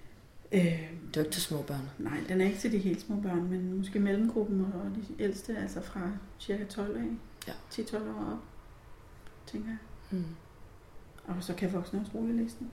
Øh, 0.52 0.62
Det 0.62 0.74
er 0.74 0.88
jo 1.16 1.22
ikke 1.22 1.32
til 1.32 1.42
små 1.42 1.62
børn. 1.62 1.90
nej, 2.00 2.18
den 2.28 2.42
er 2.42 2.46
ikke 2.46 2.58
til 2.58 2.72
de 2.72 2.78
helt 2.78 3.02
små 3.02 3.22
børn, 3.22 3.50
men 3.50 3.74
måske 3.78 4.00
mellemgruppen 4.00 4.62
og 4.62 4.92
de 4.96 5.24
ældste, 5.24 5.58
altså 5.58 5.82
fra 5.82 6.12
cirka 6.40 6.64
12 6.66 6.98
af. 6.98 7.04
Ja. 7.48 7.54
10-12 7.72 7.96
år 7.96 8.32
op, 8.32 8.38
tænker 9.48 9.70
jeg. 9.70 9.78
Hmm. 10.10 10.26
Og 11.26 11.36
så 11.44 11.54
kan 11.54 11.74
voksne 11.74 12.00
også 12.00 12.12
roligt 12.16 12.38
læse 12.38 12.56
den. 12.60 12.72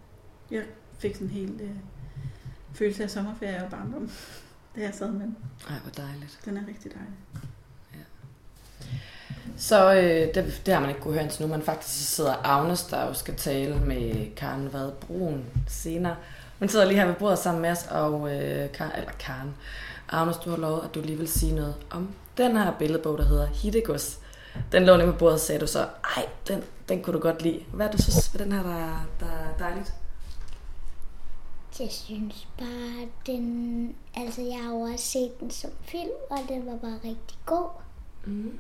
Jeg 0.51 0.65
fik 0.99 1.15
sådan 1.15 1.27
en 1.27 1.33
helt 1.33 1.61
øh, 1.61 1.71
følelse 2.75 3.03
af 3.03 3.11
sommerferie 3.11 3.65
og 3.65 3.71
barndom, 3.71 4.11
da 4.77 4.81
jeg 4.81 4.95
sad 4.95 5.13
med 5.13 5.21
den. 5.21 5.37
Ej, 5.69 5.79
hvor 5.79 5.91
dejligt. 5.91 6.41
Den 6.45 6.57
er 6.57 6.67
rigtig 6.69 6.93
dejlig. 6.93 7.15
Så 9.57 9.95
øh, 9.95 10.35
det, 10.35 10.63
det 10.67 10.75
har 10.75 10.81
man 10.81 10.89
ikke 10.89 11.01
kunne 11.01 11.15
høre 11.15 11.23
indtil 11.23 11.47
nu, 11.47 11.53
men 11.53 11.63
faktisk 11.63 11.99
så 11.99 12.15
sidder 12.17 12.35
Agnes, 12.45 12.85
der 12.85 13.07
jo 13.07 13.15
skal 13.15 13.37
tale 13.37 13.81
med 13.81 14.35
Karen 14.37 14.73
Vad 14.73 14.93
Brun 14.93 15.45
senere. 15.69 16.17
Hun 16.59 16.69
sidder 16.69 16.85
lige 16.85 16.99
her 16.99 17.07
ved 17.07 17.15
bordet 17.15 17.39
sammen 17.39 17.63
med 17.63 17.71
os, 17.71 17.87
og 17.91 18.35
øh, 18.35 18.73
Karen, 18.73 18.93
eller 18.97 19.13
Karen, 19.19 19.55
Agnes, 20.09 20.37
du 20.37 20.51
har 20.51 20.57
lovet, 20.57 20.85
at 20.85 20.95
du 20.95 21.01
lige 21.01 21.19
vil 21.19 21.29
sige 21.29 21.55
noget 21.55 21.75
om 21.91 22.09
den 22.37 22.57
her 22.57 22.73
billedbog, 22.79 23.19
der 23.19 23.25
hedder 23.25 23.47
Hittegods. 23.47 24.19
Den 24.73 24.85
lå 24.85 24.97
lige 24.97 25.13
på 25.13 25.19
bordet, 25.19 25.41
sagde 25.41 25.61
du 25.61 25.67
så, 25.67 25.87
ej, 26.17 26.27
den, 26.49 26.63
den 26.89 27.03
kunne 27.03 27.15
du 27.15 27.23
godt 27.23 27.43
lide. 27.43 27.61
Hvad 27.73 27.87
er 27.87 27.91
du 27.91 28.03
synes 28.03 28.35
ved 28.35 28.45
den 28.45 28.53
her, 28.53 28.63
der, 28.63 29.07
der 29.21 29.27
er 29.27 29.59
dejligt? 29.59 29.95
Jeg 31.81 31.91
synes 31.91 32.49
bare, 32.59 33.09
den... 33.27 33.95
Altså, 34.15 34.43
jeg 34.43 34.59
har 34.63 34.71
jo 34.71 34.81
også 34.81 35.05
set 35.05 35.41
den 35.41 35.51
som 35.51 35.71
film, 35.83 36.11
og 36.31 36.39
den 36.49 36.67
var 36.67 36.77
bare 36.77 36.99
rigtig 37.05 37.39
god. 37.47 37.69
Mm. 38.25 38.59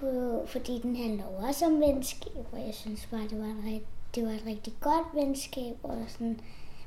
På, 0.00 0.42
fordi 0.46 0.80
den 0.82 0.96
handler 0.96 1.24
jo 1.24 1.46
også 1.46 1.66
om 1.66 1.80
venskab, 1.80 2.46
og 2.52 2.58
jeg 2.58 2.74
synes 2.74 3.06
bare, 3.10 3.20
det 3.28 3.38
var, 3.38 3.46
et, 3.46 3.64
rigt- 3.64 4.14
det 4.14 4.24
var 4.26 4.30
et 4.30 4.42
rigtig 4.46 4.74
godt 4.80 5.06
venskab, 5.14 5.76
og 5.82 6.04
sådan, 6.08 6.40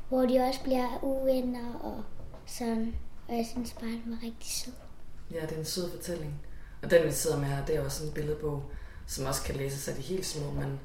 hvor 0.09 0.21
de 0.25 0.39
også 0.39 0.63
bliver 0.63 1.03
uvenner 1.03 1.73
og 1.73 2.03
sådan. 2.45 2.95
Og 3.27 3.35
jeg 3.37 3.45
synes 3.51 3.73
bare, 3.73 3.89
den 3.89 4.03
var 4.05 4.17
rigtig 4.23 4.51
sød. 4.51 4.73
Ja, 5.31 5.41
det 5.41 5.51
er 5.51 5.57
en 5.59 5.65
sød 5.65 5.91
fortælling. 5.91 6.33
Og 6.83 6.91
den, 6.91 7.05
vi 7.05 7.11
sidder 7.11 7.37
med 7.39 7.45
her, 7.45 7.65
det 7.65 7.75
er 7.75 7.85
også 7.85 8.05
en 8.05 8.11
billedbog, 8.13 8.63
som 9.07 9.25
også 9.25 9.43
kan 9.43 9.55
læses 9.55 9.87
af 9.87 9.95
de 9.95 10.01
helt 10.01 10.25
små, 10.25 10.51
men, 10.51 10.79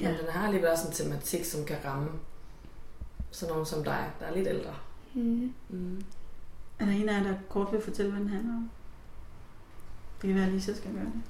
ja. 0.00 0.08
men 0.10 0.18
den 0.20 0.28
har 0.28 0.46
alligevel 0.46 0.70
også 0.70 0.86
en 0.88 0.92
tematik, 0.94 1.44
som 1.44 1.64
kan 1.64 1.76
ramme 1.84 2.10
sådan 3.30 3.52
nogen 3.52 3.66
som 3.66 3.84
dig, 3.84 4.10
der 4.20 4.26
er 4.26 4.34
lidt 4.34 4.48
ældre. 4.48 4.74
Mm. 5.14 5.54
Mm. 5.68 6.02
Er 6.78 6.84
der 6.84 6.92
en 6.92 7.08
af 7.08 7.18
jer, 7.18 7.22
der 7.22 7.34
kort 7.48 7.72
vil 7.72 7.80
fortælle, 7.82 8.10
hvad 8.12 8.20
den 8.20 8.28
handler 8.28 8.54
om? 8.54 8.70
Det 10.22 10.28
kan 10.28 10.36
være, 10.36 10.46
at 10.46 10.52
Lisa 10.52 10.74
skal 10.74 10.92
gøre 10.92 11.04
det. 11.04 11.22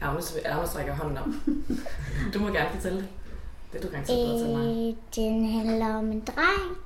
Agnes, 0.00 0.36
Agnes 0.44 0.76
rækker 0.76 0.94
hånden 0.94 1.18
op. 1.18 1.26
du 2.34 2.38
må 2.38 2.46
gerne 2.46 2.70
fortælle 2.74 2.98
det. 2.98 3.08
Det 3.72 3.78
er 3.78 3.82
du 3.82 3.88
garanteret 3.90 4.18
bedre 4.18 4.38
til 4.38 4.56
mig. 4.56 4.88
Øh, 4.88 4.96
den 5.16 5.48
handler 5.48 5.94
om 5.94 6.12
en 6.12 6.20
dreng, 6.20 6.76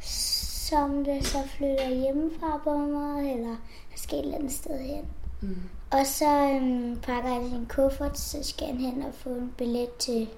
som 0.00 1.04
det 1.04 1.26
så 1.26 1.38
flytter 1.56 1.88
hjemmefra 1.88 2.60
på 2.64 2.76
måde, 2.76 3.32
eller 3.32 3.56
måske 3.90 4.16
et 4.16 4.24
eller 4.24 4.38
andet 4.38 4.52
sted 4.52 4.78
hen. 4.78 5.04
Mm. 5.40 5.56
Og 5.90 6.06
så 6.06 6.50
øhm, 6.54 6.96
pakker 7.02 7.30
han 7.30 7.50
sin 7.50 7.66
kuffert, 7.66 8.18
så 8.18 8.38
skal 8.42 8.66
han 8.66 8.76
hen 8.76 9.02
og 9.02 9.14
få 9.14 9.28
en 9.28 9.52
billet 9.58 9.92
til... 9.98 10.28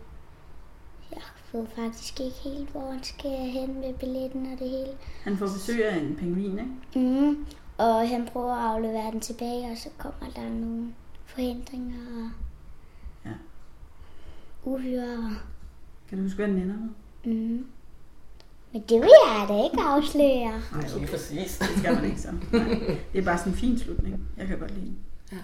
Jeg 1.10 1.22
ved 1.52 1.66
faktisk 1.76 2.20
ikke 2.20 2.36
helt, 2.36 2.68
hvor 2.68 2.90
han 2.90 3.04
skal 3.04 3.30
hen 3.30 3.80
med 3.80 3.94
billetten 3.94 4.52
og 4.52 4.58
det 4.58 4.70
hele. 4.70 4.90
Han 5.24 5.36
får 5.36 5.46
besøg 5.46 5.86
af 5.86 5.96
en 5.96 6.16
pingvin, 6.16 6.58
ikke? 6.58 7.08
Mm. 7.08 7.46
Og 7.78 8.08
han 8.08 8.28
prøver 8.32 8.54
at 8.54 8.74
aflevere 8.74 9.10
den 9.12 9.20
tilbage, 9.20 9.70
og 9.70 9.78
så 9.78 9.88
kommer 9.98 10.30
der 10.36 10.48
nogle 10.48 10.94
forhindringer 11.38 12.24
og 12.24 12.30
Ja. 13.24 13.30
uhyre. 14.64 15.36
Kan 16.08 16.18
du 16.18 16.24
huske, 16.24 16.36
hvad 16.36 16.48
den 16.48 16.56
ender 16.58 16.76
med? 16.76 16.88
Mm. 17.34 17.66
Men 18.72 18.82
det 18.82 19.00
vil 19.00 19.10
jeg 19.26 19.46
da 19.48 19.64
ikke 19.64 19.80
afsløre. 19.80 20.62
Nej, 20.72 20.98
Lige 20.98 21.06
præcis. 21.10 21.58
Det 21.58 21.68
skal 21.78 21.94
man 21.94 22.04
ikke 22.04 22.20
så. 22.20 22.32
Nej. 22.52 22.68
Det 23.12 23.18
er 23.20 23.24
bare 23.24 23.38
sådan 23.38 23.52
en 23.52 23.58
fin 23.58 23.78
slutning. 23.78 24.28
Jeg 24.36 24.46
kan 24.46 24.58
godt 24.58 24.70
lide 24.74 24.86
den. 25.30 25.38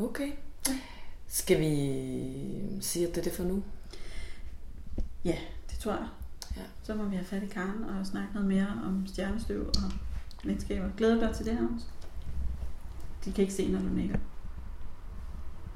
Okay. 0.00 0.32
Skal 1.26 1.60
vi 1.60 2.80
sige, 2.80 3.08
at 3.08 3.14
det 3.14 3.18
er 3.20 3.24
det 3.24 3.32
for 3.32 3.42
nu? 3.44 3.62
Ja, 5.24 5.38
det 5.70 5.78
tror 5.78 5.92
jeg. 5.92 6.08
Ja. 6.56 6.62
Så 6.82 6.94
må 6.94 7.04
vi 7.04 7.16
have 7.16 7.26
fat 7.26 7.42
i 7.42 7.46
Karen 7.46 7.84
og 7.84 8.06
snakke 8.06 8.28
noget 8.34 8.48
mere 8.48 8.66
om 8.86 9.06
stjernestøv 9.06 9.66
og 9.66 9.92
venskaber. 10.44 10.88
Glæder 10.96 11.14
du 11.14 11.20
dig 11.20 11.34
til 11.36 11.44
det 11.46 11.52
her 11.54 11.66
også? 11.74 11.86
De 13.24 13.32
kan 13.32 13.42
ikke 13.42 13.54
se, 13.54 13.68
når 13.68 13.78
du 13.80 13.88
nikker. 13.88 14.18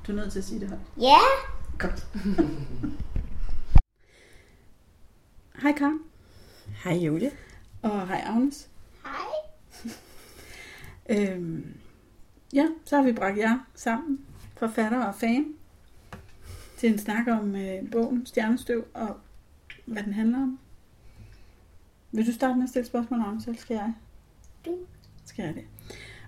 Du 0.07 0.13
er 0.13 0.17
nødt 0.17 0.33
til 0.33 0.39
at 0.39 0.45
sige 0.45 0.61
det 0.61 0.69
højt. 0.69 0.81
Ja, 1.01 1.19
Godt. 1.79 2.07
hej 5.63 5.73
Karen. 5.73 6.01
Hej 6.85 6.93
Julie. 6.97 7.31
Og 7.83 8.07
hej 8.09 8.23
Agnes. 8.27 8.69
hej. 9.05 9.13
Øhm, 11.11 11.75
ja, 12.53 12.67
så 12.85 12.97
har 12.97 13.03
vi 13.03 13.13
bragt 13.13 13.39
jer 13.39 13.59
sammen, 13.75 14.21
forfatter 14.57 15.05
og 15.05 15.15
fan, 15.15 15.55
til 16.77 16.93
en 16.93 16.99
snak 16.99 17.27
om 17.29 17.57
øh, 17.57 17.91
bogen 17.91 18.27
Stjernestøv 18.27 18.85
og 18.95 19.17
hvad 19.87 20.03
den 20.03 20.13
handler 20.13 20.39
om. 20.43 20.59
Vil 22.13 22.27
du 22.27 22.33
starte 22.33 22.55
med 22.55 22.63
at 22.63 22.69
stille 22.69 22.87
spørgsmål 22.87 23.21
om, 23.21 23.41
så 23.41 23.55
skal 23.59 23.75
jeg? 23.75 23.95
Du. 24.67 24.79
Skal 25.25 25.45
jeg 25.45 25.55
det? 25.55 25.65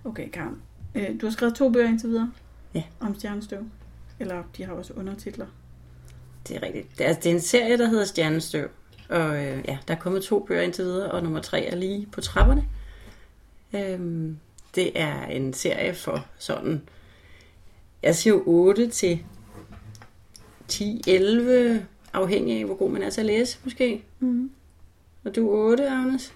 Okay, 0.05 0.31
Karen. 0.31 0.63
Øh, 0.95 1.21
du 1.21 1.27
har 1.27 1.31
skrevet 1.31 1.55
to 1.55 1.71
bøger 1.71 1.89
indtil 1.89 2.09
videre? 2.09 2.33
Ja. 2.75 2.83
Om 3.01 3.15
stjernestøv. 3.15 3.65
Eller 4.21 4.43
de 4.57 4.65
har 4.65 4.73
også 4.73 4.93
undertitler. 4.93 5.47
Det 6.49 6.57
er 6.57 6.63
rigtigt. 6.63 6.99
Det 6.99 7.09
er, 7.09 7.15
det 7.15 7.27
er 7.27 7.35
en 7.35 7.41
serie, 7.41 7.79
der 7.79 7.87
hedder 7.87 8.05
Stjernestøv. 8.05 8.69
Og 9.09 9.45
øh, 9.45 9.65
ja, 9.69 9.79
der 9.89 9.95
er 9.95 9.99
kommet 9.99 10.23
to 10.23 10.45
bøger 10.49 10.63
indtil 10.63 10.85
videre, 10.85 11.11
og 11.11 11.23
nummer 11.23 11.41
tre 11.41 11.65
er 11.65 11.77
lige 11.77 12.07
på 12.13 12.21
trapperne. 12.21 12.69
Øhm, 13.75 14.39
det 14.75 15.01
er 15.01 15.27
en 15.27 15.53
serie 15.53 15.95
for 15.95 16.27
sådan, 16.39 16.83
jeg 18.03 18.17
siger 18.17 18.35
jo 18.35 18.43
8 18.47 18.91
til 18.91 19.25
10, 20.69 21.03
11, 21.07 21.87
afhængig 22.13 22.59
af, 22.59 22.65
hvor 22.65 22.75
god 22.75 22.91
man 22.91 23.03
er 23.03 23.11
til 23.11 23.21
at 23.21 23.27
læse, 23.27 23.59
måske. 23.65 24.05
Mm. 24.21 24.51
Og 25.25 25.37
du 25.37 25.49
er 25.51 25.71
8, 25.71 25.89
Agnes? 25.89 26.35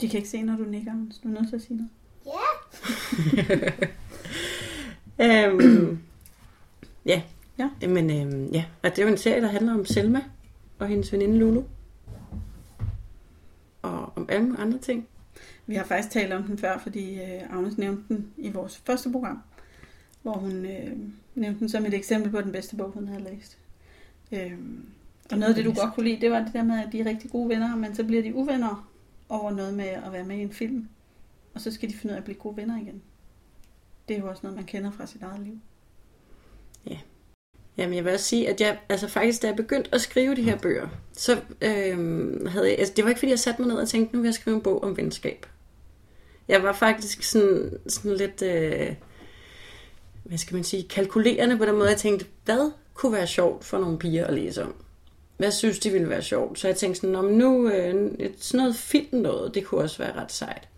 De 0.00 0.08
kan 0.08 0.18
ikke 0.18 0.28
se, 0.28 0.42
når 0.42 0.56
du 0.56 0.64
nikker, 0.64 0.92
Agnes. 0.92 1.18
Du 1.18 1.28
er 1.28 1.32
nødt 1.32 1.48
til 1.48 1.56
at 1.56 1.62
sige 1.62 1.76
noget. 1.76 1.90
øhm, 5.26 5.98
ja. 7.06 7.22
Ja. 7.58 7.88
Men 7.88 8.10
øhm, 8.10 8.46
ja, 8.52 8.64
og 8.82 8.90
det 8.90 8.98
er 8.98 9.02
jo 9.02 9.08
en 9.08 9.18
serie, 9.18 9.42
der 9.42 9.48
handler 9.48 9.74
om 9.74 9.86
Selma 9.86 10.20
og 10.78 10.88
hendes 10.88 11.12
veninde 11.12 11.38
Lulu. 11.38 11.62
Og 13.82 14.12
om 14.16 14.26
alle 14.28 14.44
mulige 14.44 14.60
andre 14.60 14.78
ting. 14.78 15.06
Vi 15.66 15.74
har 15.74 15.84
faktisk 15.84 16.10
talt 16.10 16.32
om 16.32 16.42
den 16.42 16.58
før, 16.58 16.78
fordi 16.78 17.14
øh, 17.14 17.56
Agnes 17.56 17.78
nævnte 17.78 18.02
den 18.08 18.26
i 18.36 18.50
vores 18.50 18.82
første 18.86 19.10
program, 19.10 19.42
hvor 20.22 20.32
hun 20.32 20.66
øh, 20.66 20.92
nævnte 21.34 21.60
den 21.60 21.68
som 21.68 21.86
et 21.86 21.94
eksempel 21.94 22.30
på 22.30 22.40
den 22.40 22.52
bedste 22.52 22.76
bog, 22.76 22.90
hun 22.90 23.08
havde 23.08 23.24
læst. 23.24 23.58
Øh, 24.32 24.58
og 25.30 25.38
noget 25.38 25.48
af 25.50 25.54
det, 25.54 25.64
du 25.64 25.80
godt 25.80 25.94
kunne 25.94 26.08
lide, 26.08 26.20
det 26.20 26.30
var 26.30 26.38
det 26.38 26.52
der 26.52 26.62
med, 26.62 26.78
at 26.86 26.92
de 26.92 27.00
er 27.00 27.06
rigtig 27.06 27.30
gode 27.30 27.48
venner, 27.48 27.76
men 27.76 27.94
så 27.94 28.04
bliver 28.04 28.22
de 28.22 28.34
uvenner 28.34 28.88
over 29.28 29.50
noget 29.50 29.74
med 29.74 29.84
at 29.84 30.12
være 30.12 30.24
med 30.24 30.36
i 30.36 30.42
en 30.42 30.52
film. 30.52 30.88
Og 31.54 31.60
så 31.60 31.70
skal 31.72 31.88
de 31.88 31.94
finde 31.94 32.12
ud 32.12 32.14
af 32.16 32.18
at 32.20 32.24
blive 32.24 32.38
gode 32.38 32.56
venner 32.56 32.80
igen. 32.80 33.02
Det 34.08 34.16
er 34.16 34.20
jo 34.20 34.28
også 34.28 34.40
noget, 34.42 34.56
man 34.56 34.64
kender 34.66 34.90
fra 34.90 35.06
sit 35.06 35.22
eget 35.22 35.40
liv. 35.40 35.58
Ja. 36.90 36.98
Jamen, 37.76 37.96
jeg 37.96 38.04
vil 38.04 38.12
også 38.12 38.24
sige, 38.24 38.48
at 38.48 38.60
jeg, 38.60 38.78
altså 38.88 39.08
faktisk, 39.08 39.42
da 39.42 39.46
jeg 39.46 39.56
begyndte 39.56 39.94
at 39.94 40.00
skrive 40.00 40.36
de 40.36 40.42
her 40.42 40.58
bøger, 40.58 40.88
så 41.12 41.40
øhm, 41.60 42.46
havde 42.46 42.68
jeg, 42.68 42.78
altså, 42.78 42.94
det 42.96 43.04
var 43.04 43.08
ikke 43.08 43.18
fordi, 43.18 43.30
jeg 43.30 43.38
satte 43.38 43.62
mig 43.62 43.68
ned 43.68 43.76
og 43.80 43.88
tænkte, 43.88 44.16
nu 44.16 44.22
vil 44.22 44.28
jeg 44.28 44.34
skrive 44.34 44.56
en 44.56 44.62
bog 44.62 44.82
om 44.82 44.96
venskab. 44.96 45.46
Jeg 46.48 46.62
var 46.62 46.72
faktisk 46.72 47.22
sådan, 47.22 47.78
sådan 47.86 48.16
lidt, 48.16 48.42
øh, 48.42 48.94
hvad 50.24 50.38
skal 50.38 50.54
man 50.54 50.64
sige, 50.64 50.82
kalkulerende 50.82 51.58
på 51.58 51.64
den 51.64 51.74
måde, 51.74 51.88
jeg 51.88 51.98
tænkte, 51.98 52.26
hvad 52.44 52.70
kunne 52.94 53.12
være 53.12 53.26
sjovt 53.26 53.64
for 53.64 53.78
nogle 53.78 53.98
piger 53.98 54.26
at 54.26 54.34
læse 54.34 54.62
om? 54.64 54.74
Hvad 55.36 55.50
synes 55.50 55.78
de 55.78 55.90
ville 55.90 56.08
være 56.08 56.22
sjovt? 56.22 56.58
Så 56.58 56.68
jeg 56.68 56.76
tænkte 56.76 57.00
sådan, 57.00 57.16
om 57.16 57.24
nu, 57.24 57.68
øh, 57.68 58.10
et- 58.18 58.34
sådan 58.38 58.58
noget 58.58 58.76
film 58.76 59.20
noget, 59.20 59.54
det 59.54 59.64
kunne 59.64 59.80
også 59.80 59.98
være 59.98 60.12
ret 60.16 60.32
sejt. 60.32 60.68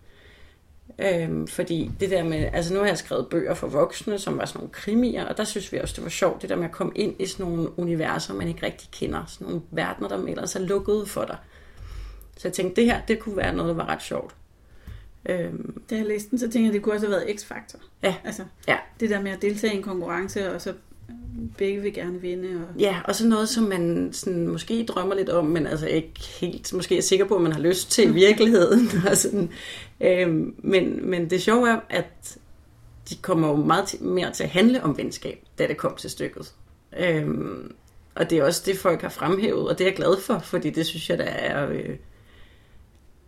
Øhm, 0.99 1.47
fordi 1.47 1.91
det 2.01 2.11
der 2.11 2.23
med, 2.25 2.49
altså 2.53 2.75
nu 2.75 2.81
har 2.81 2.87
jeg 2.87 2.99
skrevet 2.99 3.27
bøger 3.29 3.55
for 3.55 3.67
voksne, 3.67 4.19
som 4.19 4.39
var 4.39 4.45
sådan 4.45 4.59
nogle 4.59 4.73
krimier, 4.73 5.25
og 5.25 5.37
der 5.37 5.45
synes 5.45 5.73
vi 5.73 5.79
også, 5.79 5.95
det 5.97 6.05
var 6.05 6.11
sjovt, 6.11 6.43
det 6.43 6.51
der 6.51 6.57
med 6.57 6.65
at 6.65 6.73
komme 6.73 6.93
ind 6.97 7.15
i 7.19 7.27
sådan 7.27 7.47
nogle 7.47 7.79
universer, 7.79 8.35
man 8.35 8.49
ikke 8.49 8.67
rigtig 8.67 8.89
kender. 8.93 9.25
Sådan 9.29 9.47
nogle 9.47 9.63
verdener, 9.71 10.09
der 10.09 10.17
ellers 10.27 10.57
er 10.57 10.61
lukket 10.61 11.09
for 11.09 11.25
dig. 11.25 11.37
Så 12.37 12.49
jeg 12.49 12.53
tænkte, 12.53 12.81
det 12.81 12.91
her, 12.91 13.01
det 13.09 13.19
kunne 13.19 13.37
være 13.37 13.55
noget, 13.55 13.69
der 13.77 13.85
var 13.85 13.89
ret 13.93 14.03
sjovt. 14.03 14.35
Øhm, 15.29 15.83
Da 15.91 15.97
jeg 15.97 16.05
læste 16.07 16.31
den, 16.31 16.39
så 16.39 16.45
tænkte 16.45 16.61
jeg, 16.61 16.69
at 16.69 16.75
det 16.75 16.83
kunne 16.83 16.95
også 16.95 17.07
have 17.07 17.17
været 17.21 17.41
X-faktor. 17.41 17.79
Ja. 18.03 18.15
Altså, 18.25 18.45
Ja. 18.69 18.77
det 19.01 19.11
der 19.11 19.21
med 19.21 19.31
at 19.33 19.43
deltage 19.43 19.75
i 19.75 19.77
en 19.77 19.83
konkurrence, 19.83 20.55
og 20.55 20.61
så 20.61 20.75
begge 21.59 21.83
vil 21.83 21.95
gerne 21.95 22.21
vinde. 22.21 22.49
Og... 22.49 22.81
ja, 22.81 23.01
og 23.05 23.15
så 23.15 23.27
noget, 23.27 23.49
som 23.49 23.65
man 23.65 24.09
sådan, 24.13 24.49
måske 24.49 24.85
drømmer 24.85 25.15
lidt 25.15 25.29
om, 25.29 25.47
men 25.47 25.67
altså 25.67 25.87
ikke 25.87 26.13
helt, 26.41 26.73
måske 26.73 26.97
er 26.97 27.03
sikker 27.03 27.25
på, 27.25 27.37
at 27.37 27.43
man 27.43 27.53
har 27.53 27.61
lyst 27.61 27.91
til 27.91 28.09
i 28.09 28.13
virkeligheden. 28.13 28.89
og 29.11 29.17
sådan. 29.17 29.51
Øhm, 30.01 30.55
men, 30.59 31.11
men 31.11 31.31
det 31.31 31.43
sjove 31.43 31.69
er, 31.69 31.81
at 31.91 32.39
de 33.11 33.17
kommer 33.17 33.49
jo 33.49 33.57
meget 33.57 33.89
til, 33.89 34.03
mere 34.03 34.33
til 34.33 34.45
at 34.45 34.51
handle 34.51 34.83
om 34.83 34.99
venskab, 34.99 35.39
da 35.59 35.67
det 35.67 35.77
kom 35.77 35.97
til 35.97 36.11
stykket. 36.11 36.55
Øhm, 36.99 37.75
og 38.15 38.31
det 38.31 38.39
er 38.39 38.45
også 38.45 38.63
det, 38.67 38.79
folk 38.79 39.03
har 39.03 39.09
fremhævet, 39.09 39.69
og 39.69 39.79
det 39.79 39.85
er 39.85 39.89
jeg 39.89 39.97
glad 39.97 40.21
for, 40.21 40.39
fordi 40.39 40.71
det 40.71 40.87
synes 40.87 41.11
jeg, 41.11 41.19
der 41.19 41.25
er... 41.25 41.71
Øh, 41.71 41.97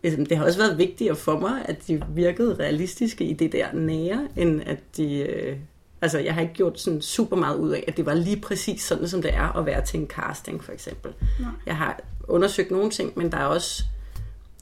ligesom, 0.03 0.25
det 0.25 0.37
har 0.37 0.45
også 0.45 0.59
været 0.59 0.77
vigtigere 0.77 1.15
for 1.15 1.39
mig, 1.39 1.65
at 1.65 1.87
de 1.87 2.03
virkede 2.09 2.53
realistiske 2.53 3.23
i 3.23 3.33
det 3.33 3.51
der 3.51 3.73
nære, 3.73 4.27
end 4.35 4.61
at 4.65 4.79
de... 4.97 5.17
Øh, 5.19 5.57
altså, 6.01 6.19
jeg 6.19 6.33
har 6.33 6.41
ikke 6.41 6.53
gjort 6.53 6.79
sådan 6.79 7.01
super 7.01 7.35
meget 7.35 7.57
ud 7.57 7.71
af, 7.71 7.83
at 7.87 7.97
det 7.97 8.05
var 8.05 8.13
lige 8.13 8.41
præcis 8.41 8.81
sådan, 8.81 9.07
som 9.07 9.21
det 9.21 9.33
er 9.33 9.57
at 9.57 9.65
være 9.65 9.85
til 9.85 9.99
en 9.99 10.07
casting, 10.07 10.63
for 10.63 10.71
eksempel. 10.71 11.13
Nej. 11.39 11.49
Jeg 11.65 11.77
har 11.77 11.99
undersøgt 12.27 12.71
nogle 12.71 12.89
ting, 12.91 13.13
men 13.15 13.31
der 13.31 13.37
er 13.37 13.45
også... 13.45 13.83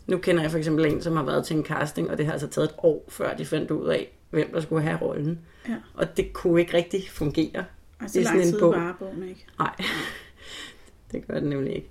Nu 0.07 0.17
kender 0.17 0.41
jeg 0.41 0.51
for 0.51 0.57
eksempel 0.57 0.85
en, 0.85 1.01
som 1.01 1.15
har 1.15 1.23
været 1.23 1.45
til 1.45 1.55
en 1.57 1.65
casting, 1.65 2.09
og 2.11 2.17
det 2.17 2.25
har 2.25 2.33
altså 2.33 2.47
taget 2.47 2.69
et 2.69 2.75
år, 2.77 3.05
før 3.09 3.35
de 3.37 3.45
fandt 3.45 3.71
ud 3.71 3.87
af, 3.87 4.11
hvem 4.29 4.51
der 4.53 4.61
skulle 4.61 4.81
have 4.81 4.97
rollen. 5.01 5.39
Ja. 5.69 5.75
Og 5.93 6.17
det 6.17 6.33
kunne 6.33 6.61
ikke 6.61 6.73
rigtig 6.77 7.03
fungere. 7.11 7.65
Og 7.99 8.09
så 8.09 8.13
Det 8.13 8.19
er 8.19 8.23
sådan 8.23 8.37
lang 8.37 8.47
en 8.47 8.51
tid 8.53 8.59
bog. 8.59 8.73
varer 8.73 8.93
bogen 8.99 9.29
ikke. 9.29 9.45
Nej, 9.59 9.75
det 11.11 11.27
gør 11.27 11.33
det 11.33 11.43
nemlig 11.49 11.75
ikke. 11.75 11.89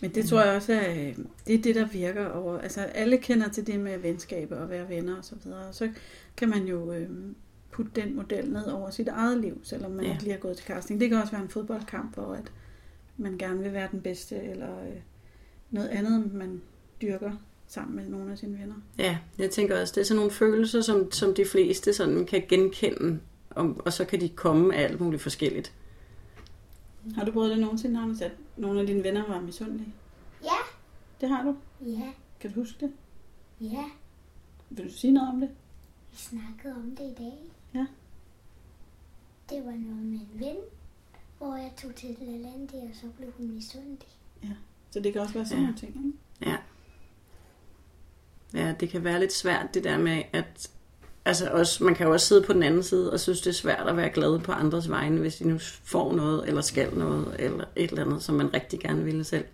Men 0.00 0.14
det 0.14 0.24
tror 0.28 0.40
jeg 0.42 0.54
også 0.56 0.72
øh, 0.72 1.16
det 1.46 1.54
er 1.54 1.62
det, 1.62 1.74
der 1.74 1.86
virker 1.86 2.28
over. 2.28 2.58
Altså 2.58 2.80
alle 2.80 3.18
kender 3.18 3.48
til 3.48 3.66
det 3.66 3.80
med 3.80 3.98
venskaber 3.98 4.56
og 4.56 4.70
være 4.70 4.88
venner 4.88 5.16
og 5.16 5.24
så 5.24 5.34
videre. 5.44 5.58
Og 5.68 5.74
så 5.74 5.88
kan 6.36 6.48
man 6.48 6.64
jo 6.64 6.92
øh, 6.92 7.08
putte 7.74 7.92
den 8.00 8.16
model 8.16 8.50
ned 8.52 8.66
over 8.66 8.90
sit 8.90 9.08
eget 9.08 9.40
liv, 9.40 9.60
selvom 9.62 9.90
man 9.90 10.04
Ja. 10.04 10.10
ikke 10.12 10.22
lige 10.22 10.32
har 10.32 10.40
gået 10.40 10.56
til 10.56 10.66
casting. 10.66 11.00
Det 11.00 11.08
kan 11.08 11.18
også 11.18 11.32
være 11.32 11.42
en 11.42 11.48
fodboldkamp, 11.48 12.14
hvor 12.14 12.32
at 12.34 12.52
man 13.16 13.38
gerne 13.38 13.62
vil 13.62 13.72
være 13.72 13.88
den 13.92 14.00
bedste, 14.00 14.36
eller 14.36 14.80
øh, 14.82 14.96
noget 15.70 15.88
andet, 15.88 16.32
man 16.34 16.62
dyrker 17.02 17.32
sammen 17.66 17.96
med 17.96 18.08
nogle 18.08 18.32
af 18.32 18.38
sine 18.38 18.58
venner. 18.58 18.74
Ja, 18.98 19.18
jeg 19.38 19.50
tænker 19.50 19.80
også, 19.80 19.92
det 19.94 20.00
er 20.00 20.04
sådan 20.04 20.16
nogle 20.16 20.30
følelser, 20.30 20.80
som, 20.80 21.12
som 21.12 21.34
de 21.34 21.44
fleste 21.44 21.94
sådan 21.94 22.26
kan 22.26 22.42
genkende, 22.48 23.20
og, 23.50 23.76
og 23.84 23.92
så 23.92 24.04
kan 24.04 24.20
de 24.20 24.28
komme 24.28 24.74
af 24.74 24.82
alt 24.84 25.00
muligt 25.00 25.22
forskelligt. 25.22 25.72
Har 27.14 27.24
du 27.24 27.32
prøvet 27.32 27.50
det 27.50 27.58
nogensinde, 27.58 28.00
Anders, 28.00 28.20
at 28.20 28.32
nogle 28.56 28.80
af 28.80 28.86
dine 28.86 29.04
venner 29.04 29.28
var 29.28 29.40
misundelige? 29.40 29.94
Ja. 30.44 30.48
Det 31.20 31.28
har 31.28 31.42
du. 31.42 31.56
Ja. 31.80 32.12
Kan 32.40 32.52
du 32.52 32.60
huske 32.60 32.76
det? 32.80 32.92
Ja, 33.60 33.84
Vil 34.70 34.84
du 34.84 34.92
sige 34.92 35.12
noget 35.12 35.28
om 35.28 35.40
det? 35.40 35.48
vi 36.10 36.16
snakkede 36.16 36.74
om 36.74 36.96
det 36.96 37.04
i 37.04 37.14
dag. 37.22 37.38
Ja. 37.74 37.86
Det 39.50 39.64
var 39.64 39.70
noget 39.72 40.04
med 40.04 40.18
en 40.18 40.28
ven, 40.34 40.56
hvor 41.38 41.56
jeg 41.56 41.72
tog 41.82 41.94
til 41.94 42.16
Lalandi, 42.20 42.74
og 42.76 42.90
så 42.92 43.06
blev 43.16 43.28
hun 43.38 43.50
misundelig. 43.54 44.08
Så 44.90 45.00
det 45.00 45.12
kan 45.12 45.22
også 45.22 45.34
være 45.34 45.46
sådan 45.46 45.58
Ja. 45.58 45.62
nogle 45.66 45.78
ting, 45.78 45.96
ikke? 45.96 46.50
Ja. 46.50 46.56
Ja, 48.54 48.74
det 48.80 48.88
kan 48.88 49.04
være 49.04 49.20
lidt 49.20 49.32
svært 49.32 49.74
det 49.74 49.84
der 49.84 49.98
med, 49.98 50.22
at 50.32 50.70
altså 51.24 51.50
også, 51.50 51.84
man 51.84 51.94
kan 51.94 52.06
jo 52.06 52.12
også 52.12 52.26
sidde 52.26 52.42
på 52.42 52.52
den 52.52 52.62
anden 52.62 52.82
side 52.82 53.12
og 53.12 53.20
synes, 53.20 53.40
det 53.40 53.50
er 53.50 53.54
svært 53.54 53.88
at 53.88 53.96
være 53.96 54.10
glad 54.10 54.38
på 54.40 54.52
andres 54.52 54.88
vegne, 54.90 55.20
hvis 55.20 55.36
de 55.36 55.48
nu 55.48 55.58
får 55.84 56.12
noget, 56.14 56.48
eller 56.48 56.60
skal 56.60 56.94
noget, 56.98 57.36
eller 57.38 57.64
et 57.76 57.90
eller 57.90 58.04
andet, 58.04 58.22
som 58.22 58.34
man 58.34 58.54
rigtig 58.54 58.80
gerne 58.80 59.04
ville 59.04 59.24
selv. 59.24 59.44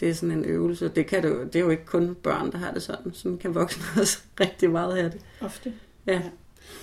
Det 0.00 0.08
er 0.08 0.14
sådan 0.14 0.38
en 0.38 0.44
øvelse. 0.44 0.88
Det, 0.88 1.06
kan 1.06 1.22
det, 1.22 1.28
jo, 1.28 1.44
det 1.44 1.56
er 1.56 1.60
jo 1.60 1.70
ikke 1.70 1.84
kun 1.86 2.14
børn, 2.14 2.52
der 2.52 2.58
har 2.58 2.72
det 2.72 2.82
sådan. 2.82 3.14
Sådan 3.14 3.38
kan 3.38 3.54
voksne 3.54 3.84
også 4.02 4.18
rigtig 4.40 4.70
meget 4.70 4.96
have 4.96 5.10
det. 5.10 5.20
Ofte. 5.40 5.74
Ja. 6.06 6.22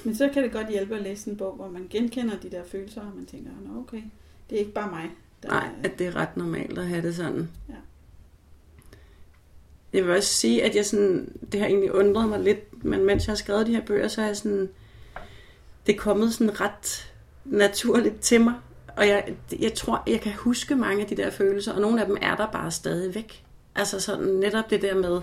Men 0.03 0.15
så 0.15 0.29
kan 0.33 0.43
det 0.43 0.51
godt 0.51 0.69
hjælpe 0.69 0.95
at 0.95 1.01
læse 1.01 1.29
en 1.29 1.37
bog, 1.37 1.55
hvor 1.55 1.69
man 1.69 1.87
genkender 1.89 2.37
de 2.39 2.51
der 2.51 2.63
følelser, 2.63 3.01
og 3.01 3.11
man 3.15 3.25
tænker, 3.25 3.49
Nå, 3.65 3.79
okay, 3.79 4.01
det 4.49 4.55
er 4.55 4.59
ikke 4.59 4.71
bare 4.73 4.89
mig. 4.91 5.09
Der 5.43 5.49
Nej, 5.49 5.65
er- 5.65 5.83
at 5.89 5.99
det 5.99 6.07
er 6.07 6.15
ret 6.15 6.37
normalt 6.37 6.77
at 6.77 6.87
have 6.87 7.01
det 7.01 7.15
sådan. 7.15 7.49
Ja. 7.69 7.73
Jeg 9.93 10.05
vil 10.05 10.15
også 10.15 10.33
sige, 10.33 10.63
at 10.63 10.75
jeg 10.75 10.85
sådan, 10.85 11.31
det 11.51 11.59
har 11.59 11.67
egentlig 11.67 11.91
undret 11.93 12.29
mig 12.29 12.39
lidt, 12.39 12.83
men 12.85 13.05
mens 13.05 13.27
jeg 13.27 13.31
har 13.31 13.37
skrevet 13.37 13.67
de 13.67 13.75
her 13.75 13.85
bøger, 13.85 14.07
så 14.07 14.21
er 14.21 14.25
jeg 14.25 14.37
sådan, 14.37 14.69
det 15.87 15.95
er 15.95 15.99
kommet 15.99 16.33
sådan 16.33 16.61
ret 16.61 17.11
naturligt 17.45 18.21
til 18.21 18.41
mig. 18.41 18.53
Og 18.97 19.07
jeg, 19.07 19.35
jeg 19.59 19.73
tror, 19.73 20.03
jeg 20.07 20.21
kan 20.21 20.33
huske 20.33 20.75
mange 20.75 21.01
af 21.01 21.07
de 21.07 21.15
der 21.17 21.29
følelser, 21.29 21.73
og 21.73 21.81
nogle 21.81 22.01
af 22.01 22.07
dem 22.07 22.17
er 22.21 22.35
der 22.35 22.47
bare 22.51 22.71
stadig 22.71 23.15
væk. 23.15 23.43
Altså 23.75 23.99
sådan 23.99 24.27
netop 24.27 24.69
det 24.69 24.81
der 24.81 24.95
med 24.95 25.21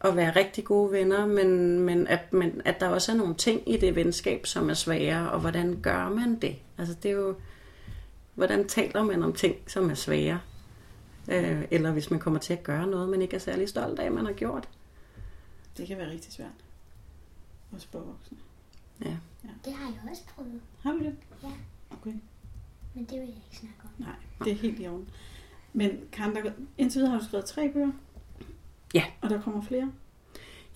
at 0.00 0.16
være 0.16 0.36
rigtig 0.36 0.64
gode 0.64 0.92
venner, 0.92 1.26
men, 1.26 1.80
men, 1.80 2.06
at, 2.06 2.32
men 2.32 2.62
at 2.64 2.80
der 2.80 2.88
også 2.88 3.12
er 3.12 3.16
nogle 3.16 3.34
ting 3.34 3.72
i 3.72 3.76
det 3.76 3.96
venskab, 3.96 4.46
som 4.46 4.70
er 4.70 4.74
svære, 4.74 5.30
og 5.30 5.40
hvordan 5.40 5.80
gør 5.82 6.08
man 6.08 6.38
det? 6.40 6.56
Altså 6.78 6.94
det 7.02 7.10
er 7.10 7.14
jo, 7.14 7.34
hvordan 8.34 8.68
taler 8.68 9.02
man 9.02 9.22
om 9.22 9.32
ting, 9.32 9.56
som 9.66 9.90
er 9.90 9.94
svære? 9.94 10.40
Øh, 11.28 11.64
eller 11.70 11.92
hvis 11.92 12.10
man 12.10 12.20
kommer 12.20 12.40
til 12.40 12.52
at 12.52 12.62
gøre 12.62 12.86
noget, 12.86 13.08
man 13.08 13.22
ikke 13.22 13.36
er 13.36 13.40
særlig 13.40 13.68
stolt 13.68 13.98
af, 13.98 14.10
man 14.10 14.26
har 14.26 14.32
gjort. 14.32 14.68
Det 15.76 15.86
kan 15.86 15.98
være 15.98 16.10
rigtig 16.10 16.32
svært. 16.32 16.64
Også 17.72 17.86
for 17.90 17.98
voksne. 17.98 18.38
Ja. 19.04 19.16
Det 19.64 19.72
har 19.72 19.86
jeg 19.90 20.10
også 20.10 20.22
prøvet, 20.34 20.60
Har 20.82 20.92
du 20.92 20.98
det? 20.98 21.16
Ja. 21.42 21.48
Okay. 21.90 22.14
men 22.94 23.04
det 23.04 23.20
vil 23.20 23.28
jeg 23.28 23.28
ikke 23.28 23.56
snakke 23.56 23.80
om. 23.84 23.90
Nej, 23.98 24.14
det 24.44 24.52
er 24.52 24.56
helt 24.56 24.80
i 24.80 24.86
orden. 24.86 25.08
Men 25.72 26.00
Karen, 26.12 26.34
der, 26.34 26.52
indtil 26.78 26.98
videre 26.98 27.12
har 27.12 27.18
du 27.18 27.24
skrevet 27.24 27.44
tre 27.44 27.72
bøger. 27.72 27.92
Ja. 28.94 29.04
Og 29.20 29.30
der 29.30 29.40
kommer 29.42 29.62
flere. 29.62 29.92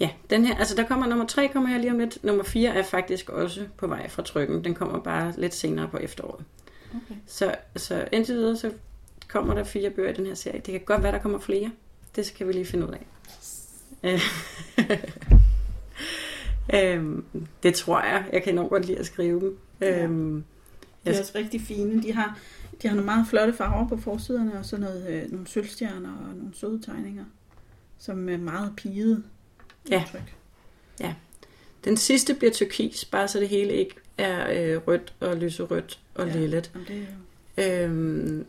Ja, 0.00 0.11
den 0.31 0.44
her, 0.44 0.55
altså 0.57 0.74
der 0.77 0.85
kommer 0.87 1.07
nummer 1.07 1.27
tre, 1.27 1.48
kommer 1.48 1.68
her 1.70 1.79
lige 1.79 1.90
om 1.90 1.98
lidt. 1.98 2.24
Nummer 2.24 2.44
fire 2.44 2.70
er 2.74 2.83
faktisk 2.83 3.29
også 3.29 3.66
på 3.77 3.87
vej 3.87 4.09
fra 4.09 4.22
trykken. 4.22 4.64
Den 4.64 4.74
kommer 4.74 4.98
bare 5.00 5.35
lidt 5.38 5.55
senere 5.55 5.88
på 5.88 5.96
efteråret. 5.96 6.44
Okay. 6.90 7.14
Så, 7.27 7.55
så 7.77 8.09
indtil 8.12 8.35
videre, 8.35 8.57
så 8.57 8.72
kommer 9.29 9.55
der 9.55 9.64
fire 9.64 9.90
bøger 9.90 10.11
i 10.11 10.14
den 10.14 10.27
her 10.27 10.35
serie. 10.35 10.61
Det 10.66 10.72
kan 10.72 10.81
godt 10.81 11.03
være, 11.03 11.12
der 11.12 11.18
kommer 11.18 11.38
flere. 11.38 11.70
Det 12.16 12.27
skal 12.27 12.48
vi 12.48 12.53
lige 12.53 12.64
finde 12.64 12.87
ud 12.88 12.92
af. 12.92 13.07
Øh, 14.05 14.20
øhm, 16.74 17.24
det 17.62 17.74
tror 17.74 18.00
jeg. 18.00 18.24
Jeg 18.33 18.42
kan 18.42 18.53
enormt 18.53 18.70
godt 18.70 18.87
lide 18.87 18.98
at 18.98 19.07
skrive 19.07 19.40
dem. 19.40 19.59
Ja. 19.81 20.03
Øhm, 20.05 20.35
De 21.05 21.11
Jeg- 21.11 21.14
er 21.16 21.20
også 21.20 21.33
rigtig 21.35 21.61
fine. 21.61 22.03
De 22.03 22.12
har, 22.12 22.38
de 22.83 22.88
har 22.88 22.94
nogle 22.94 23.07
meget 23.07 23.27
flotte 23.29 23.53
farver 23.53 23.88
på 23.88 23.96
forsiderne, 23.96 24.59
og 24.59 24.64
så 24.64 24.77
noget, 24.77 25.07
øh, 25.09 25.31
nogle 25.33 25.46
sølvstjerner 25.46 26.11
og 26.29 26.35
nogle 26.37 26.50
søde 26.55 26.83
tegninger, 26.83 27.24
som 28.05 28.29
er 28.29 28.37
meget 28.37 28.73
pigede. 28.77 29.23
Ja. 29.90 30.01
udtryk. 30.03 30.35
den 31.85 31.97
sidste 31.97 32.35
bliver 32.35 32.53
turkis, 32.53 33.05
bare 33.05 33.29
så 33.29 33.40
det 33.40 33.49
hele 33.49 33.73
ikke 33.73 33.95
er 34.19 34.73
øh, 34.75 34.81
rødt 34.88 35.14
og 35.21 35.37
lyserødt 35.37 36.01
og 36.14 36.27
Ja. 36.27 36.33
ja. 36.33 36.38
lillet. 36.40 36.73
Det 36.88 37.07
er 37.57 37.81
jo... 37.83 37.85
Øhm, 37.88 38.47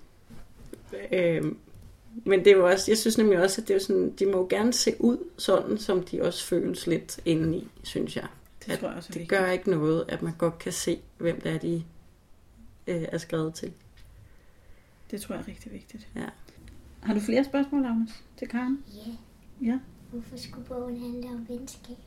øhm, 1.11 1.57
men 2.25 2.39
det 2.39 2.47
er 2.47 2.51
jo 2.57 2.65
også, 2.67 2.91
jeg 2.91 2.97
synes 2.97 3.17
nemlig 3.17 3.39
også, 3.39 3.61
at 3.61 3.67
det 3.67 3.75
er 3.75 3.79
sådan, 3.79 4.11
de 4.11 4.25
må 4.25 4.31
jo 4.37 4.47
gerne 4.49 4.73
se 4.73 4.95
ud 4.99 5.17
sådan, 5.37 5.77
som 5.77 6.03
de 6.03 6.21
også 6.21 6.45
føles 6.45 6.87
lidt 6.87 7.19
indeni, 7.25 7.67
synes 7.83 8.15
jeg. 8.15 8.27
Det 8.65 8.71
At 8.71 8.79
tror 8.79 8.87
jeg 8.87 8.97
også 8.97 9.07
Det 9.07 9.15
vigtigt. 9.15 9.29
gør 9.39 9.51
ikke 9.51 9.69
noget, 9.69 10.05
at 10.07 10.21
man 10.21 10.33
godt 10.37 10.59
kan 10.59 10.71
se, 10.71 10.99
hvem 11.17 11.41
det 11.41 11.51
er, 11.51 11.57
de 11.57 11.83
øh, 12.87 13.01
er 13.11 13.17
skrevet 13.17 13.53
til. 13.53 13.73
Det 15.11 15.21
tror 15.21 15.35
jeg 15.35 15.41
er 15.41 15.47
rigtig 15.47 15.71
vigtigt. 15.71 16.07
Ja. 16.15 16.25
Har 17.03 17.13
du 17.13 17.19
flere 17.19 17.43
spørgsmål, 17.43 17.85
Agnes, 17.85 18.11
til 18.39 18.47
Karen? 18.47 18.83
Ja. 18.95 19.11
Ja. 19.61 19.79
Hvorfor 20.11 20.37
skulle 20.37 20.65
bogen 20.67 21.01
handle 21.01 21.29
om 21.29 21.45
venskab? 21.49 21.97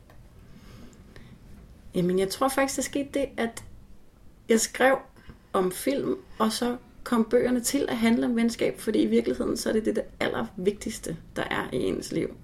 Jamen, 1.94 2.18
jeg 2.18 2.28
tror 2.28 2.48
faktisk, 2.48 2.76
der 2.76 2.82
skete 2.82 3.08
det, 3.14 3.28
at 3.36 3.64
jeg 4.48 4.60
skrev 4.60 4.98
om 5.52 5.72
film, 5.72 6.16
og 6.38 6.52
så 6.52 6.76
kom 7.04 7.24
bøgerne 7.24 7.60
til 7.60 7.86
at 7.88 7.96
handle 7.96 8.26
om 8.26 8.36
venskab, 8.36 8.80
fordi 8.80 9.02
i 9.02 9.06
virkeligheden, 9.06 9.56
så 9.56 9.68
er 9.68 9.72
det 9.72 9.84
det, 9.84 9.96
det 9.96 10.04
allervigtigste, 10.20 11.16
der 11.36 11.42
er 11.42 11.68
i 11.72 11.76
ens 11.76 12.12
liv. 12.12 12.36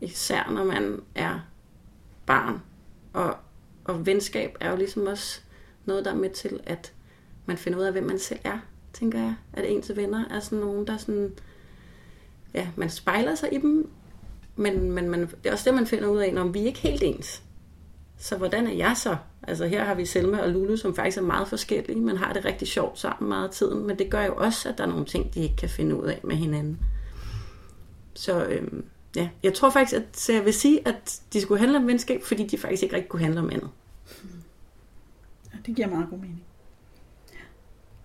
Især 0.00 0.50
når 0.50 0.64
man 0.64 1.00
er 1.14 1.40
barn. 2.26 2.62
Og, 3.12 3.36
og 3.84 4.06
venskab 4.06 4.56
er 4.60 4.70
jo 4.70 4.76
ligesom 4.76 5.06
også 5.06 5.40
noget, 5.84 6.04
der 6.04 6.10
er 6.10 6.16
med 6.16 6.30
til, 6.30 6.60
at 6.64 6.92
man 7.46 7.56
finder 7.56 7.78
ud 7.78 7.84
af, 7.84 7.92
hvem 7.92 8.04
man 8.04 8.18
selv 8.18 8.40
er, 8.44 8.58
tænker 8.92 9.18
jeg. 9.18 9.34
At 9.52 9.64
ens 9.70 9.96
venner 9.96 10.28
er 10.28 10.40
sådan 10.40 10.58
nogen, 10.58 10.86
der 10.86 10.96
sådan... 10.96 11.32
Ja, 12.54 12.68
man 12.76 12.90
spejler 12.90 13.34
sig 13.34 13.54
i 13.54 13.58
dem, 13.58 13.90
men, 14.56 14.92
men 14.92 15.10
man, 15.10 15.20
det 15.20 15.46
er 15.46 15.52
også 15.52 15.70
det, 15.70 15.74
man 15.74 15.86
finder 15.86 16.08
ud 16.08 16.18
af, 16.18 16.34
når 16.34 16.44
vi 16.44 16.60
er 16.60 16.66
ikke 16.66 16.78
helt 16.78 17.02
ens. 17.02 17.42
Så 18.18 18.36
hvordan 18.36 18.66
er 18.66 18.72
jeg 18.72 18.96
så? 18.96 19.16
Altså 19.42 19.66
her 19.66 19.84
har 19.84 19.94
vi 19.94 20.06
Selma 20.06 20.38
og 20.38 20.48
Lulu, 20.48 20.76
som 20.76 20.94
faktisk 20.94 21.18
er 21.18 21.22
meget 21.22 21.48
forskellige, 21.48 22.00
men 22.00 22.16
har 22.16 22.32
det 22.32 22.44
rigtig 22.44 22.68
sjovt 22.68 22.98
sammen 22.98 23.28
meget 23.28 23.48
af 23.48 23.54
tiden. 23.54 23.86
Men 23.86 23.98
det 23.98 24.10
gør 24.10 24.24
jo 24.24 24.34
også, 24.36 24.68
at 24.68 24.78
der 24.78 24.84
er 24.84 24.88
nogle 24.88 25.04
ting, 25.04 25.34
de 25.34 25.40
ikke 25.40 25.56
kan 25.56 25.68
finde 25.68 25.96
ud 25.96 26.04
af 26.04 26.20
med 26.24 26.36
hinanden. 26.36 26.78
Så 28.14 28.44
øhm, 28.44 28.84
ja, 29.16 29.28
jeg 29.42 29.54
tror 29.54 29.70
faktisk, 29.70 29.96
at 29.96 30.02
så 30.12 30.32
jeg 30.32 30.44
vil 30.44 30.54
sige, 30.54 30.88
at 30.88 31.20
de 31.32 31.40
skulle 31.40 31.60
handle 31.60 31.78
om 31.78 31.86
venskab, 31.86 32.22
fordi 32.22 32.46
de 32.46 32.58
faktisk 32.58 32.82
ikke 32.82 32.94
rigtig 32.96 33.08
kunne 33.08 33.22
handle 33.22 33.40
om 33.40 33.50
andet. 33.50 33.70
ja. 35.52 35.58
Det 35.66 35.76
giver 35.76 35.88
meget 35.88 36.06
god 36.10 36.18
mening. 36.18 36.42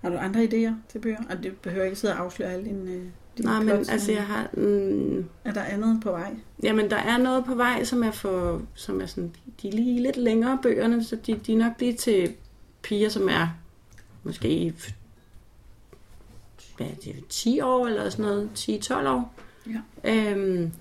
Har 0.02 0.10
du 0.10 0.18
andre 0.18 0.44
idéer 0.44 0.74
til 0.90 1.00
bøger? 1.00 1.24
Og 1.30 1.44
det 1.44 1.58
behøver 1.58 1.86
ikke 1.86 1.98
sidde 1.98 2.14
og 2.14 2.20
afsløre 2.20 2.52
alle 2.52 2.66
dine, 2.66 2.92
øh, 2.92 2.98
dine 2.98 3.12
Nej, 3.40 3.60
men 3.60 3.68
plots, 3.68 3.90
altså 3.90 4.12
jeg 4.12 4.24
har... 4.24 4.50
Mm, 4.54 5.26
Er 5.46 5.54
der 5.54 5.62
andet 5.62 6.00
på 6.04 6.12
vej? 6.12 6.36
Jamen, 6.64 6.90
der 6.90 6.98
er 6.98 7.18
noget 7.18 7.46
på 7.46 7.56
vej, 7.56 7.84
som 7.84 8.04
er 8.04 8.12
for, 8.12 8.62
som 8.74 9.02
er 9.02 9.06
sådan, 9.06 9.36
de 9.62 9.68
er 9.68 9.72
lige 9.72 10.02
lidt 10.02 10.18
længere 10.18 10.60
bøgerne, 10.62 11.04
så 11.04 11.18
de, 11.28 11.40
de 11.48 11.54
er 11.54 11.58
nok 11.58 11.74
lige 11.80 11.94
til 11.94 12.34
piger, 12.82 13.10
som 13.10 13.30
er 13.30 13.48
måske 14.24 14.74
hvad 16.78 16.88
er 16.88 16.96
det, 17.04 17.16
10 17.30 17.62
år 17.62 17.88
eller 17.88 18.10
sådan 18.10 18.26
noget, 18.26 18.50
10-12 18.58 19.08
år. 19.08 19.34
Ja. 20.04 20.12
Øhm, 20.14 20.72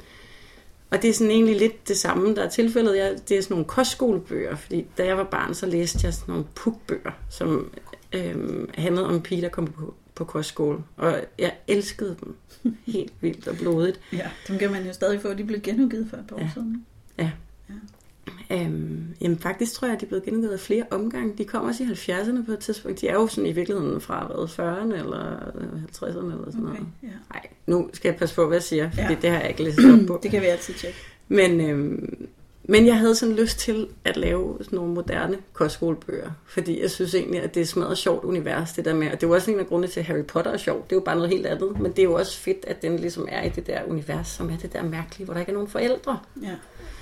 og 0.90 1.02
det 1.02 1.10
er 1.10 1.14
sådan 1.14 1.30
egentlig 1.30 1.56
lidt 1.56 1.88
det 1.88 1.96
samme, 1.96 2.34
der 2.34 2.42
er 2.42 2.48
tilfældet. 2.48 2.96
Jeg, 2.96 3.16
det 3.28 3.38
er 3.38 3.42
sådan 3.42 3.54
nogle 3.54 3.64
kostskolebøger, 3.64 4.56
fordi 4.56 4.86
da 4.98 5.06
jeg 5.06 5.16
var 5.16 5.24
barn, 5.24 5.54
så 5.54 5.66
læste 5.66 5.98
jeg 6.04 6.14
sådan 6.14 6.32
nogle 6.32 6.46
pukbøger, 6.54 7.12
som 7.30 7.70
øhm, 8.12 8.68
handlede 8.74 9.06
om 9.06 9.14
en 9.14 9.22
pige, 9.22 9.42
der 9.42 9.48
kom 9.48 9.66
på, 9.66 9.94
på 10.14 10.24
kostskole. 10.24 10.79
Og 10.96 11.20
jeg 11.38 11.53
elskede 11.68 12.16
dem 12.24 12.37
helt 12.87 13.12
vildt 13.20 13.48
og 13.48 13.57
blodigt. 13.57 14.00
Ja, 14.12 14.31
dem 14.48 14.59
kan 14.59 14.70
man 14.72 14.87
jo 14.87 14.92
stadig 14.92 15.20
få. 15.20 15.35
De 15.35 15.44
blev 15.44 15.61
genudgivet 15.61 16.07
for 16.11 16.16
et 16.16 16.24
par 16.29 16.37
år 16.37 16.40
Ja. 16.40 16.50
siden. 16.55 16.87
Øhm, 18.50 19.05
jamen 19.20 19.38
faktisk 19.38 19.72
tror 19.72 19.87
jeg, 19.88 19.94
at 19.94 20.00
de 20.00 20.07
er 20.07 20.09
blevet 20.09 20.24
genudgivet 20.24 20.53
af 20.53 20.61
flere 20.61 20.85
omgange. 20.90 21.35
De 21.38 21.44
kommer 21.44 21.68
også 21.68 21.83
i 21.85 21.87
70'erne 21.87 22.46
på 22.46 22.53
et 22.53 22.59
tidspunkt. 22.59 23.00
De 23.00 23.09
er 23.09 23.14
jo 23.14 23.27
sådan 23.27 23.50
i 23.50 23.53
virkeligheden 23.53 24.00
fra 24.00 24.27
hvad, 24.27 24.48
40'erne 24.48 24.94
eller 24.98 25.37
50'erne 25.92 26.07
eller 26.33 26.44
sådan 26.50 26.66
Okay, 26.66 26.79
noget. 26.79 26.87
ja. 27.03 27.09
Nej, 27.33 27.46
nu 27.66 27.90
skal 27.92 28.09
jeg 28.09 28.18
passe 28.18 28.35
på, 28.35 28.46
hvad 28.46 28.57
jeg 28.57 28.62
siger, 28.62 28.90
fordi 28.90 29.03
Ja. 29.03 29.09
ja. 29.11 29.16
det 29.22 29.31
har 29.31 29.40
jeg 29.40 29.48
ikke 29.48 29.62
læst 29.62 29.79
op 29.79 30.07
på. 30.07 30.18
Det 30.22 30.31
kan 30.31 30.40
vi 30.42 30.46
altid 30.46 30.74
tjekke. 30.74 30.98
Men, 31.29 31.61
øhm, 31.61 32.27
men 32.68 32.87
jeg 32.87 32.98
havde 32.98 33.14
sådan 33.14 33.35
lyst 33.35 33.59
til 33.59 33.88
at 34.05 34.16
lave 34.16 34.59
sådan 34.61 34.77
nogle 34.77 34.94
moderne 34.94 35.38
kostskolebøger, 35.53 36.31
fordi 36.46 36.83
jeg 36.83 36.90
synes 36.90 37.14
egentlig, 37.14 37.42
at 37.42 37.55
det 37.55 37.61
er 37.61 37.66
smadret 37.66 37.98
sjovt 37.98 38.24
univers, 38.24 38.72
det 38.72 38.85
der 38.85 38.94
med, 38.94 39.07
og 39.07 39.12
det 39.12 39.22
er 39.22 39.29
jo 39.29 39.35
også 39.35 39.50
en 39.50 39.59
af 39.59 39.66
grundene 39.66 39.92
til, 39.92 40.00
at 40.00 40.07
Harry 40.07 40.24
Potter 40.24 40.50
er 40.50 40.57
sjovt, 40.57 40.90
det 40.90 40.96
er 40.96 41.00
jo 41.00 41.05
bare 41.05 41.16
noget 41.16 41.31
helt 41.31 41.46
andet, 41.46 41.81
men 41.81 41.90
det 41.90 41.98
er 41.98 42.03
jo 42.03 42.14
også 42.14 42.38
fedt, 42.38 42.64
at 42.66 42.83
den 42.83 42.98
ligesom 42.98 43.29
er 43.31 43.42
i 43.42 43.48
det 43.48 43.66
der 43.66 43.81
univers, 43.88 44.29
som 44.29 44.50
er 44.50 44.57
det 44.57 44.72
der 44.72 44.83
mærkelige, 44.83 45.24
hvor 45.24 45.35
der 45.35 45.40
ikke 45.40 45.50
er 45.50 45.55
nogen 45.55 45.68
forældre. 45.68 46.18
Ja. 46.42 46.55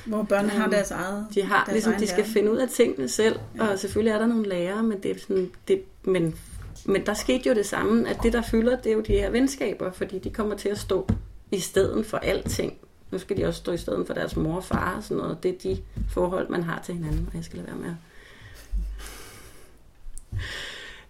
Hvor 0.07 0.23
børnene 0.23 0.53
har 0.53 0.71
deres 0.71 0.91
eget 0.91 1.27
De 1.35 1.43
har 1.43 1.65
deres 1.65 1.73
ligesom, 1.73 1.93
de 1.93 2.07
skal 2.07 2.19
verden. 2.19 2.33
finde 2.33 2.53
ud 2.53 2.57
af 2.57 2.69
tingene 2.69 3.09
selv, 3.09 3.39
ja. 3.57 3.67
og 3.67 3.79
selvfølgelig 3.79 4.13
er 4.13 4.19
der 4.19 4.27
nogle 4.27 4.49
lærere, 4.49 4.83
men 4.83 5.03
det 5.03 5.11
er 5.11 5.15
sådan, 5.19 5.51
det, 5.69 5.83
men, 6.05 6.35
men 6.85 7.07
der 7.07 7.15
skete 7.15 7.49
jo 7.49 7.55
det 7.55 7.67
samme, 7.67 8.09
at 8.09 8.19
det 8.23 8.33
der 8.33 8.43
fylder, 8.43 8.77
det 8.77 8.93
er 8.93 8.95
jo 8.95 9.01
de 9.01 9.13
her 9.13 9.31
venskaber, 9.31 9.93
fordi 9.93 10.19
de 10.19 10.31
kommer 10.31 10.57
til 10.57 10.69
at 10.69 10.79
stå 10.79 11.09
i 11.51 11.61
stedet 11.61 12.07
for 12.07 12.17
alting. 12.19 12.75
Nu 13.13 13.19
skal 13.19 13.37
de 13.37 13.45
også 13.45 13.59
stå 13.61 13.73
i 13.73 13.77
stedet 13.79 14.07
for 14.07 14.15
deres 14.15 14.37
mor 14.37 14.57
og 14.57 14.65
far 14.65 14.97
og 14.97 15.03
sådan 15.03 15.17
noget. 15.17 15.43
Det 15.43 15.55
er 15.55 15.59
de 15.59 15.83
forhold, 16.09 16.49
man 16.49 16.63
har 16.63 16.83
til 16.83 16.95
hinanden, 16.95 17.27
og 17.27 17.35
jeg 17.35 17.45
skal 17.45 17.59
lade 17.59 17.69
være 17.69 17.77
med 17.77 17.95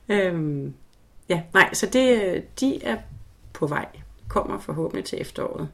at... 0.09 0.27
Øhm, 0.35 0.75
ja, 1.29 1.43
nej, 1.55 1.75
så 1.75 1.87
det, 1.87 2.61
de 2.61 2.85
er 2.85 2.99
på 3.53 3.67
vej. 3.67 3.89
Kommer 4.29 4.59
forhåbentlig 4.59 5.05
til 5.05 5.21
efteråret. 5.21 5.69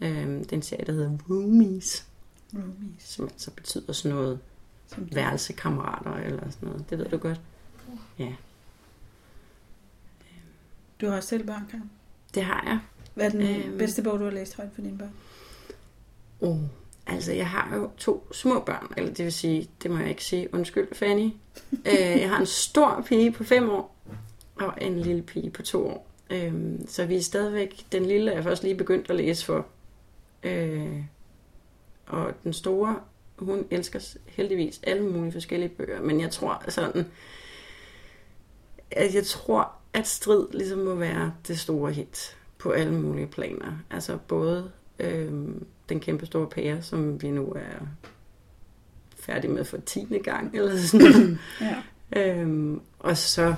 Øhm, 0.00 0.44
den 0.44 0.62
serie, 0.62 0.84
der 0.84 0.92
hedder 0.92 1.18
Roomies. 1.30 2.06
Roomies. 2.54 3.02
som 3.02 3.24
altså 3.24 3.50
betyder 3.50 3.92
sådan 3.92 4.16
noget 4.16 4.38
Som 4.86 5.08
værelsekammerater 5.14 6.14
eller 6.14 6.50
sådan 6.50 6.68
noget. 6.68 6.90
Det 6.90 6.98
ved 6.98 7.08
du 7.08 7.16
godt. 7.16 7.40
Ja, 8.18 8.32
Du 11.00 11.06
har 11.08 11.16
også 11.16 11.28
selv 11.28 11.46
børn, 11.46 11.66
Karen. 11.70 11.90
det 12.34 12.44
har 12.44 12.62
jeg. 12.66 12.80
Hvad 13.14 13.26
er 13.26 13.30
den 13.30 13.40
Øhm. 13.42 13.78
bedste 13.78 14.02
bog, 14.02 14.18
du 14.18 14.24
har 14.24 14.30
læst 14.30 14.56
højt 14.56 14.68
for 14.74 14.82
dine 14.82 14.98
børn? 14.98 15.12
Oh. 16.40 16.58
Altså, 17.06 17.32
jeg 17.32 17.48
har 17.48 17.76
jo 17.76 17.90
to 17.96 18.26
små 18.32 18.60
børn, 18.60 18.92
eller 18.96 19.14
det 19.14 19.24
vil 19.24 19.32
sige, 19.32 19.70
det 19.82 19.90
må 19.90 19.98
jeg 19.98 20.08
ikke 20.08 20.24
sige, 20.24 20.54
undskyld 20.54 20.94
Fanny. 20.94 21.30
øh, 21.86 22.20
jeg 22.20 22.28
har 22.30 22.40
en 22.40 22.46
stor 22.46 23.04
pige 23.06 23.32
på 23.32 23.44
fem 23.44 23.70
år, 23.70 23.96
og 24.54 24.74
en 24.80 24.98
lille 25.00 25.22
pige 25.22 25.50
på 25.50 25.62
to 25.62 25.86
år. 25.86 26.06
Øhm, 26.30 26.86
så 26.88 27.06
vi 27.06 27.16
er 27.16 27.20
stadigvæk, 27.22 27.86
den 27.92 28.06
lille 28.06 28.32
er 28.32 28.42
først 28.42 28.62
lige 28.62 28.74
begyndt 28.74 29.10
at 29.10 29.16
læse 29.16 29.44
for. 29.44 29.66
Øh, 30.42 31.02
og 32.06 32.32
den 32.44 32.52
store, 32.52 33.00
hun 33.38 33.66
elsker 33.70 34.16
heldigvis 34.26 34.80
alle 34.82 35.02
mulige 35.02 35.32
forskellige 35.32 35.68
bøger, 35.68 36.02
men 36.02 36.20
jeg 36.20 36.30
tror 36.30 36.62
sådan, 36.68 37.06
at 38.90 39.14
jeg 39.14 39.26
tror, 39.26 39.72
at 39.92 40.06
strid 40.06 40.46
ligesom 40.52 40.78
må 40.78 40.94
være 40.94 41.34
det 41.48 41.58
store 41.60 41.92
hit 41.92 42.36
på 42.64 42.70
alle 42.70 42.92
mulige 42.94 43.26
planer. 43.26 43.72
Altså 43.90 44.18
både 44.28 44.70
øhm, 44.98 45.66
den 45.88 46.00
kæmpe 46.00 46.26
store 46.26 46.46
pære, 46.46 46.82
som 46.82 47.22
vi 47.22 47.30
nu 47.30 47.52
er 47.52 47.86
færdige 49.18 49.50
med 49.52 49.64
for 49.64 49.76
10. 49.76 50.06
gang, 50.22 50.50
eller 50.56 50.76
sådan 50.76 51.06
noget. 51.06 51.38
Ja. 51.60 52.40
øhm, 52.40 52.80
og 52.98 53.16
så, 53.16 53.54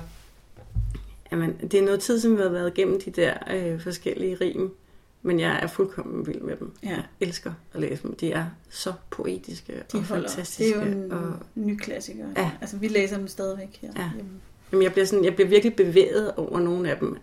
jamen, 1.31 1.57
det 1.61 1.73
er 1.73 1.81
noget 1.81 1.99
tid, 1.99 2.19
som 2.19 2.37
vi 2.37 2.41
har 2.41 2.49
været 2.49 2.77
igennem 2.77 3.01
de 3.01 3.11
der 3.11 3.33
øh, 3.51 3.81
forskellige 3.81 4.35
rim, 4.41 4.75
men 5.21 5.39
jeg 5.39 5.59
er 5.61 5.67
fuldkommen 5.67 6.27
vild 6.27 6.41
med 6.41 6.55
dem. 6.57 6.71
Ja. 6.83 6.89
Jeg 6.89 7.03
elsker 7.19 7.53
at 7.73 7.81
læse 7.81 8.03
dem. 8.03 8.15
De 8.15 8.31
er 8.31 8.45
så 8.69 8.93
poetiske 9.09 9.73
De 9.73 9.97
og 9.97 10.03
holder. 10.03 10.29
fantastiske. 10.29 10.79
Det 10.79 10.83
er 10.83 10.91
jo 10.91 10.91
en 11.03 11.11
og, 11.11 11.33
ny 11.55 11.77
klassiker. 11.77 12.25
Ja. 12.37 12.51
Altså, 12.61 12.77
vi 12.77 12.87
læser 12.87 13.17
dem 13.17 13.27
stadigvæk 13.27 13.79
her. 13.81 13.89
Ja. 13.95 14.09
Jamen, 14.71 14.83
jeg 14.83 14.91
bliver, 14.91 15.05
sådan, 15.05 15.25
jeg 15.25 15.35
bliver 15.35 15.47
virkelig 15.49 15.75
bevæget 15.75 16.31
over 16.35 16.59
nogle 16.59 16.91
af 16.91 16.97
dem. 16.97 17.17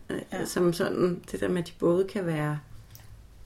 Ja. 0.44 0.48
Ja. 0.48 0.54
Som 0.54 0.72
sådan, 0.72 1.22
det 1.32 1.40
der 1.40 1.48
med, 1.48 1.62
at 1.62 1.68
de 1.68 1.72
både 1.78 2.04
kan 2.04 2.26
være 2.26 2.60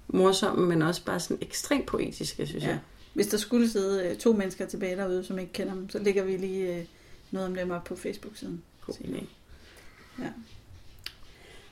morsomme, 0.09 0.67
men 0.69 0.83
også 0.83 1.05
bare 1.05 1.21
sådan 1.21 1.39
ekstremt 1.43 1.87
poetiske, 1.87 2.47
synes 2.47 2.65
Ja. 2.65 2.69
jeg. 2.69 2.79
Hvis 3.15 3.27
der 3.27 3.37
skulle 3.37 3.71
sidde 3.71 4.09
øh, 4.09 4.17
to 4.17 4.33
mennesker 4.33 4.67
tilbage 4.67 4.97
derude, 4.97 5.25
som 5.25 5.39
ikke 5.39 5.53
kender 5.53 5.75
dem, 5.75 5.91
så 5.91 5.99
lægger 5.99 6.25
vi 6.25 6.37
lige 6.37 6.77
øh, 6.77 6.85
noget 7.31 7.49
om 7.49 7.55
dem 7.55 7.71
op 7.71 7.85
på 7.85 7.97
Facebook-siden. 7.97 8.63
God 8.87 8.95
idé. 8.95 9.25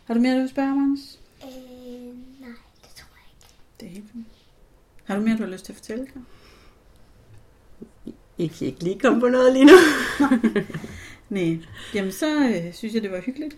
Har 0.04 0.14
du 0.14 0.20
mere, 0.20 0.34
du 0.34 0.40
vil 0.40 0.48
spørge 0.48 0.72
om, 0.72 0.78
Anders? 0.78 1.18
Øh, 1.44 1.50
nej, 2.40 2.50
det 2.82 2.90
tror 2.96 3.08
jeg 3.16 3.28
ikke. 3.30 3.46
Det 3.80 3.86
er 3.86 3.90
helt 3.90 4.04
fint. 4.12 4.26
Har 5.04 5.16
du 5.16 5.22
mere, 5.22 5.36
du 5.36 5.42
har 5.42 5.50
lyst 5.50 5.64
til 5.64 5.72
at 5.72 5.76
fortælle, 5.76 6.06
Karen? 6.06 6.26
I 8.38 8.46
kan 8.46 8.66
ikke 8.66 8.84
lige 8.84 8.98
komme 8.98 9.20
på 9.20 9.28
noget 9.28 9.52
lige 9.52 9.64
nu. 9.64 9.72
Nej. 11.30 11.58
Jamen, 11.94 12.12
så 12.12 12.48
øh, 12.48 12.74
synes 12.74 12.94
jeg, 12.94 13.02
det 13.02 13.10
var 13.10 13.20
hyggeligt. 13.20 13.56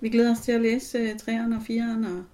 Vi 0.00 0.08
glæder 0.08 0.30
os 0.32 0.40
til 0.40 0.52
at 0.52 0.60
læse 0.60 0.98
øh, 0.98 1.14
3'eren 1.22 1.54
og 1.54 1.62
4'eren 1.62 2.06
og 2.06 2.24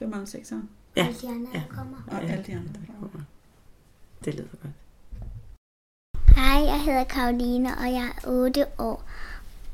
5'eren 0.00 0.16
og 0.16 0.22
6'eren. 0.28 0.66
Ja. 0.96 1.06
Hvis 1.06 1.18
de 1.18 1.28
andre 1.28 1.50
Ja. 1.54 1.62
kommer. 1.70 1.96
Og 2.06 2.22
Ja. 2.22 2.32
alle 2.32 2.44
de 2.46 2.52
andre. 2.52 2.72
der 2.72 2.92
kommer. 3.00 3.20
Det 4.24 4.34
lyder 4.34 4.48
godt. 4.62 4.72
Hej, 6.36 6.64
jeg 6.64 6.80
hedder 6.84 7.04
Karoline, 7.04 7.68
og 7.78 7.84
jeg 7.92 8.12
er 8.24 8.28
8 8.28 8.66
år. 8.78 9.02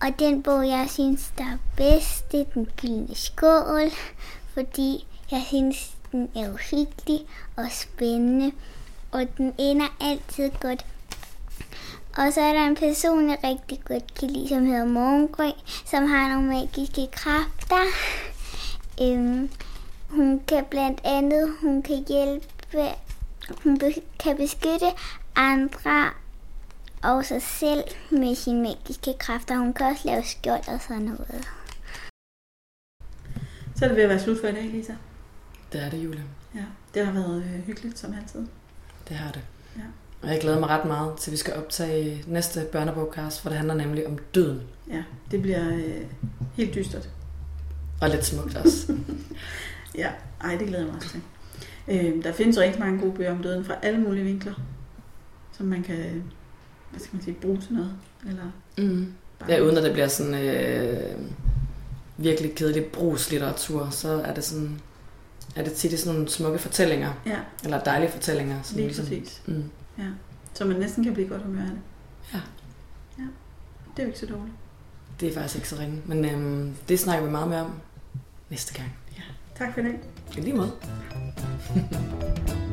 Og 0.01 0.19
den 0.19 0.43
bog, 0.43 0.69
jeg 0.69 0.87
synes, 0.91 1.33
der 1.39 1.45
er 1.45 1.59
bedst, 1.77 2.33
det 2.33 2.41
er 2.41 2.45
Den 2.45 2.67
Gyldne 2.81 3.15
Skål, 3.15 3.91
fordi 4.55 5.07
jeg 5.31 5.43
synes, 5.47 5.97
den 6.13 6.31
er 6.37 6.53
uhyggelig 6.53 7.27
og 7.57 7.67
spændende, 7.71 8.53
og 9.13 9.27
den 9.39 9.55
ender 9.59 9.97
altid 10.01 10.51
godt. 10.61 10.87
Og 12.17 12.33
så 12.33 12.41
er 12.41 12.53
der 12.53 12.67
en 12.67 12.77
person, 12.77 13.31
jeg 13.31 13.39
rigtig 13.45 13.81
godt 13.85 14.15
kan 14.15 14.31
lide, 14.31 14.49
som 14.49 14.67
hedder 14.67 14.85
Morgengrøn, 14.85 15.53
som 15.87 16.05
har 16.07 16.29
nogle 16.29 16.49
magiske 16.49 17.09
kræfter. 17.13 17.85
Øhm, 19.03 19.51
hun 20.11 20.41
kan 20.49 20.65
blandt 20.71 21.01
andet, 21.05 21.57
hun 21.61 21.83
kan 21.83 22.05
hjælpe, 22.09 22.47
hun 23.63 23.79
be- 23.79 24.03
kan 24.21 24.37
beskytte 24.37 24.87
andre 25.37 26.11
og 27.03 27.25
sig 27.25 27.43
selv 27.43 27.85
med 28.11 28.35
sine 28.35 28.63
magiske 28.63 29.15
kræfter. 29.19 29.57
Hun 29.57 29.73
kan 29.73 29.87
også 29.87 30.03
lave 30.09 30.23
skjold 30.25 30.69
og 30.69 30.81
sådan 30.89 31.03
noget. 31.03 31.49
Så 33.77 33.85
er 33.85 33.89
det 33.89 33.97
ved 33.97 34.03
at 34.05 34.09
være 34.09 34.21
slut 34.21 34.41
for 34.41 34.49
i 34.49 34.53
dag, 34.53 34.63
Lisa. 34.65 34.95
Det 35.73 35.83
er 35.85 35.91
det, 35.91 36.05
Julie. 36.05 36.25
Ja, 36.55 36.65
det 36.95 37.07
har 37.07 37.13
været 37.13 37.43
øh, 37.45 37.61
hyggeligt 37.67 37.99
som 37.99 38.15
altid. 38.15 38.47
Det 39.09 39.17
har 39.17 39.33
det. 39.33 39.43
Ja. 39.77 39.83
Og 40.25 40.31
jeg 40.33 40.41
glæder 40.41 40.61
mig 40.61 40.69
ret 40.69 40.85
meget 40.85 41.17
til, 41.19 41.31
at 41.31 41.33
vi 41.33 41.37
skal 41.37 41.55
optage 41.55 42.25
næste 42.27 42.67
børnebogcast, 42.73 43.41
for 43.41 43.49
det 43.49 43.57
handler 43.59 43.75
nemlig 43.75 44.07
om 44.07 44.19
døden. 44.35 44.61
Ja, 44.91 45.03
det 45.31 45.43
bliver 45.43 45.69
øh, 45.75 46.05
helt 46.55 46.75
dystert. 46.75 47.09
Og 48.01 48.11
lidt 48.11 48.25
smukt 48.25 48.57
også. 48.57 48.93
Ja, 49.99 50.09
ej, 50.41 50.57
det 50.57 50.67
glæder 50.69 50.85
jeg 50.85 50.87
mig 50.93 50.97
også 50.97 51.09
til. 51.09 51.21
Øh, 51.89 52.25
der 52.25 52.33
findes 52.33 52.59
rigtig 52.59 52.81
mange 52.81 53.01
gode 53.01 53.13
bøger 53.13 53.31
om 53.33 53.43
døden 53.43 53.65
fra 53.65 53.75
alle 53.83 54.01
mulige 54.01 54.25
vinkler, 54.25 54.53
som 55.57 55.67
man 55.67 55.83
kan, 55.83 56.23
hvad 56.91 57.01
skal 57.01 57.11
man 57.13 57.23
sige, 57.25 57.35
bruge 57.43 57.59
til 57.61 57.73
noget. 57.75 57.93
Eller 58.29 58.43
Mm. 58.79 59.13
bare... 59.39 59.51
Ja, 59.53 59.61
uden 59.61 59.77
at 59.77 59.83
det 59.85 59.93
bliver 59.93 60.09
sådan 60.09 60.35
øh, 60.35 61.11
virkelig 62.17 62.55
kedelig 62.55 62.85
brugslitteratur, 62.85 63.89
så 63.91 64.09
er 64.25 64.35
det 64.35 64.45
sådan 64.45 64.81
er 65.57 65.65
det 65.65 65.73
tit 65.73 65.93
i 65.93 65.97
sådan 65.97 66.15
nogle 66.15 66.29
smukke 66.29 66.59
fortællinger, 66.59 67.13
Ja, 67.27 67.39
eller 67.65 67.81
dejlige 67.81 68.11
fortællinger. 68.11 68.63
Som 68.63 68.77
lige 68.77 68.89
præcis. 68.89 69.43
Mm, 69.47 69.65
Ja. 69.99 70.09
Så 70.55 70.65
man 70.65 70.77
næsten 70.77 71.05
kan 71.05 71.15
blive 71.15 71.29
godt 71.29 71.43
humør 71.43 71.63
af 71.63 71.67
det. 71.69 71.81
Ja. 72.35 72.41
Ja, 73.19 73.29
det 73.97 73.99
er 73.99 74.03
jo 74.03 74.07
ikke 74.07 74.19
så 74.19 74.27
dårligt. 74.27 74.57
det 75.21 75.29
er 75.29 75.35
faktisk 75.35 75.57
ikke 75.57 75.69
så 75.69 75.77
ringe, 75.79 76.03
men 76.07 76.25
øhm, 76.25 76.75
det 76.89 77.01
snakker 77.01 77.25
vi 77.25 77.31
meget 77.31 77.49
mere 77.49 77.61
om 77.61 77.73
næste 78.51 78.75
gang. 78.75 78.93
Tak 79.55 79.75
for 79.75 79.83
dag. 79.83 80.01
I 80.37 80.41
lige 80.41 80.57
måde. 80.57 80.73